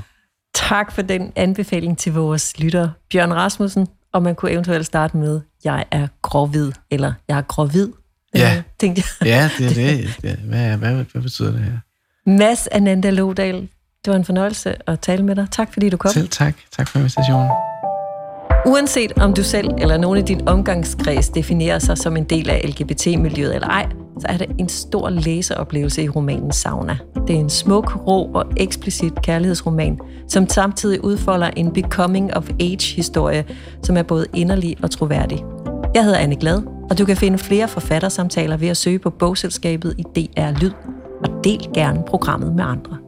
Tak 0.54 0.92
for 0.92 1.02
den 1.02 1.32
anbefaling 1.36 1.98
til 1.98 2.12
vores 2.12 2.58
lytter, 2.58 2.88
Bjørn 3.10 3.32
Rasmussen. 3.32 3.86
Og 4.12 4.22
man 4.22 4.34
kunne 4.34 4.50
eventuelt 4.50 4.86
starte 4.86 5.16
med, 5.16 5.40
jeg 5.64 5.84
er 5.90 6.06
gråhvid, 6.22 6.72
eller 6.90 7.12
jeg 7.28 7.38
er 7.38 7.42
gråhvid. 7.42 7.88
Ja, 8.34 8.56
øh, 8.56 8.62
tænkte 8.80 9.02
jeg. 9.20 9.26
ja 9.28 9.50
det 9.58 9.66
er 9.70 9.74
det. 9.74 10.18
Ja, 10.24 10.36
hvad, 10.44 10.76
hvad, 10.76 11.04
hvad 11.12 11.22
betyder 11.22 11.50
det 11.52 11.60
her? 11.60 11.78
Mads 12.30 12.66
Ananda 12.66 13.10
Lodal, 13.10 13.68
det 14.04 14.10
var 14.10 14.16
en 14.16 14.24
fornøjelse 14.24 14.90
at 14.90 15.00
tale 15.00 15.22
med 15.24 15.36
dig. 15.36 15.46
Tak 15.50 15.72
fordi 15.72 15.88
du 15.90 15.96
kom. 15.96 16.10
Selv 16.12 16.28
tak. 16.28 16.54
Tak 16.76 16.88
for 16.88 16.98
invitationen. 16.98 17.50
Uanset 18.68 19.12
om 19.20 19.34
du 19.34 19.42
selv 19.42 19.68
eller 19.78 19.96
nogen 19.96 20.18
i 20.18 20.22
din 20.22 20.48
omgangskreds 20.48 21.28
definerer 21.28 21.78
sig 21.78 21.98
som 21.98 22.16
en 22.16 22.24
del 22.24 22.50
af 22.50 22.60
LGBT-miljøet 22.64 23.54
eller 23.54 23.68
ej, 23.68 23.86
så 24.20 24.26
er 24.28 24.36
det 24.36 24.46
en 24.58 24.68
stor 24.68 25.10
læseoplevelse 25.10 26.02
i 26.02 26.08
romanen 26.08 26.52
Sauna. 26.52 26.98
Det 27.26 27.36
er 27.36 27.40
en 27.40 27.50
smuk, 27.50 28.06
rå 28.06 28.30
og 28.34 28.44
eksplicit 28.56 29.22
kærlighedsroman, 29.22 29.98
som 30.28 30.48
samtidig 30.48 31.04
udfolder 31.04 31.50
en 31.56 31.72
becoming 31.72 32.34
of 32.34 32.50
age-historie, 32.60 33.44
som 33.82 33.96
er 33.96 34.02
både 34.02 34.26
inderlig 34.34 34.76
og 34.82 34.90
troværdig. 34.90 35.44
Jeg 35.94 36.04
hedder 36.04 36.18
Anne 36.18 36.36
Glad, 36.36 36.62
og 36.90 36.98
du 36.98 37.04
kan 37.04 37.16
finde 37.16 37.38
flere 37.38 37.68
forfattersamtaler 37.68 38.56
ved 38.56 38.68
at 38.68 38.76
søge 38.76 38.98
på 38.98 39.10
bogselskabet 39.10 39.94
i 39.98 40.02
DR 40.02 40.60
Lyd, 40.60 40.72
og 41.24 41.44
del 41.44 41.68
gerne 41.74 42.02
programmet 42.06 42.54
med 42.54 42.64
andre. 42.64 43.07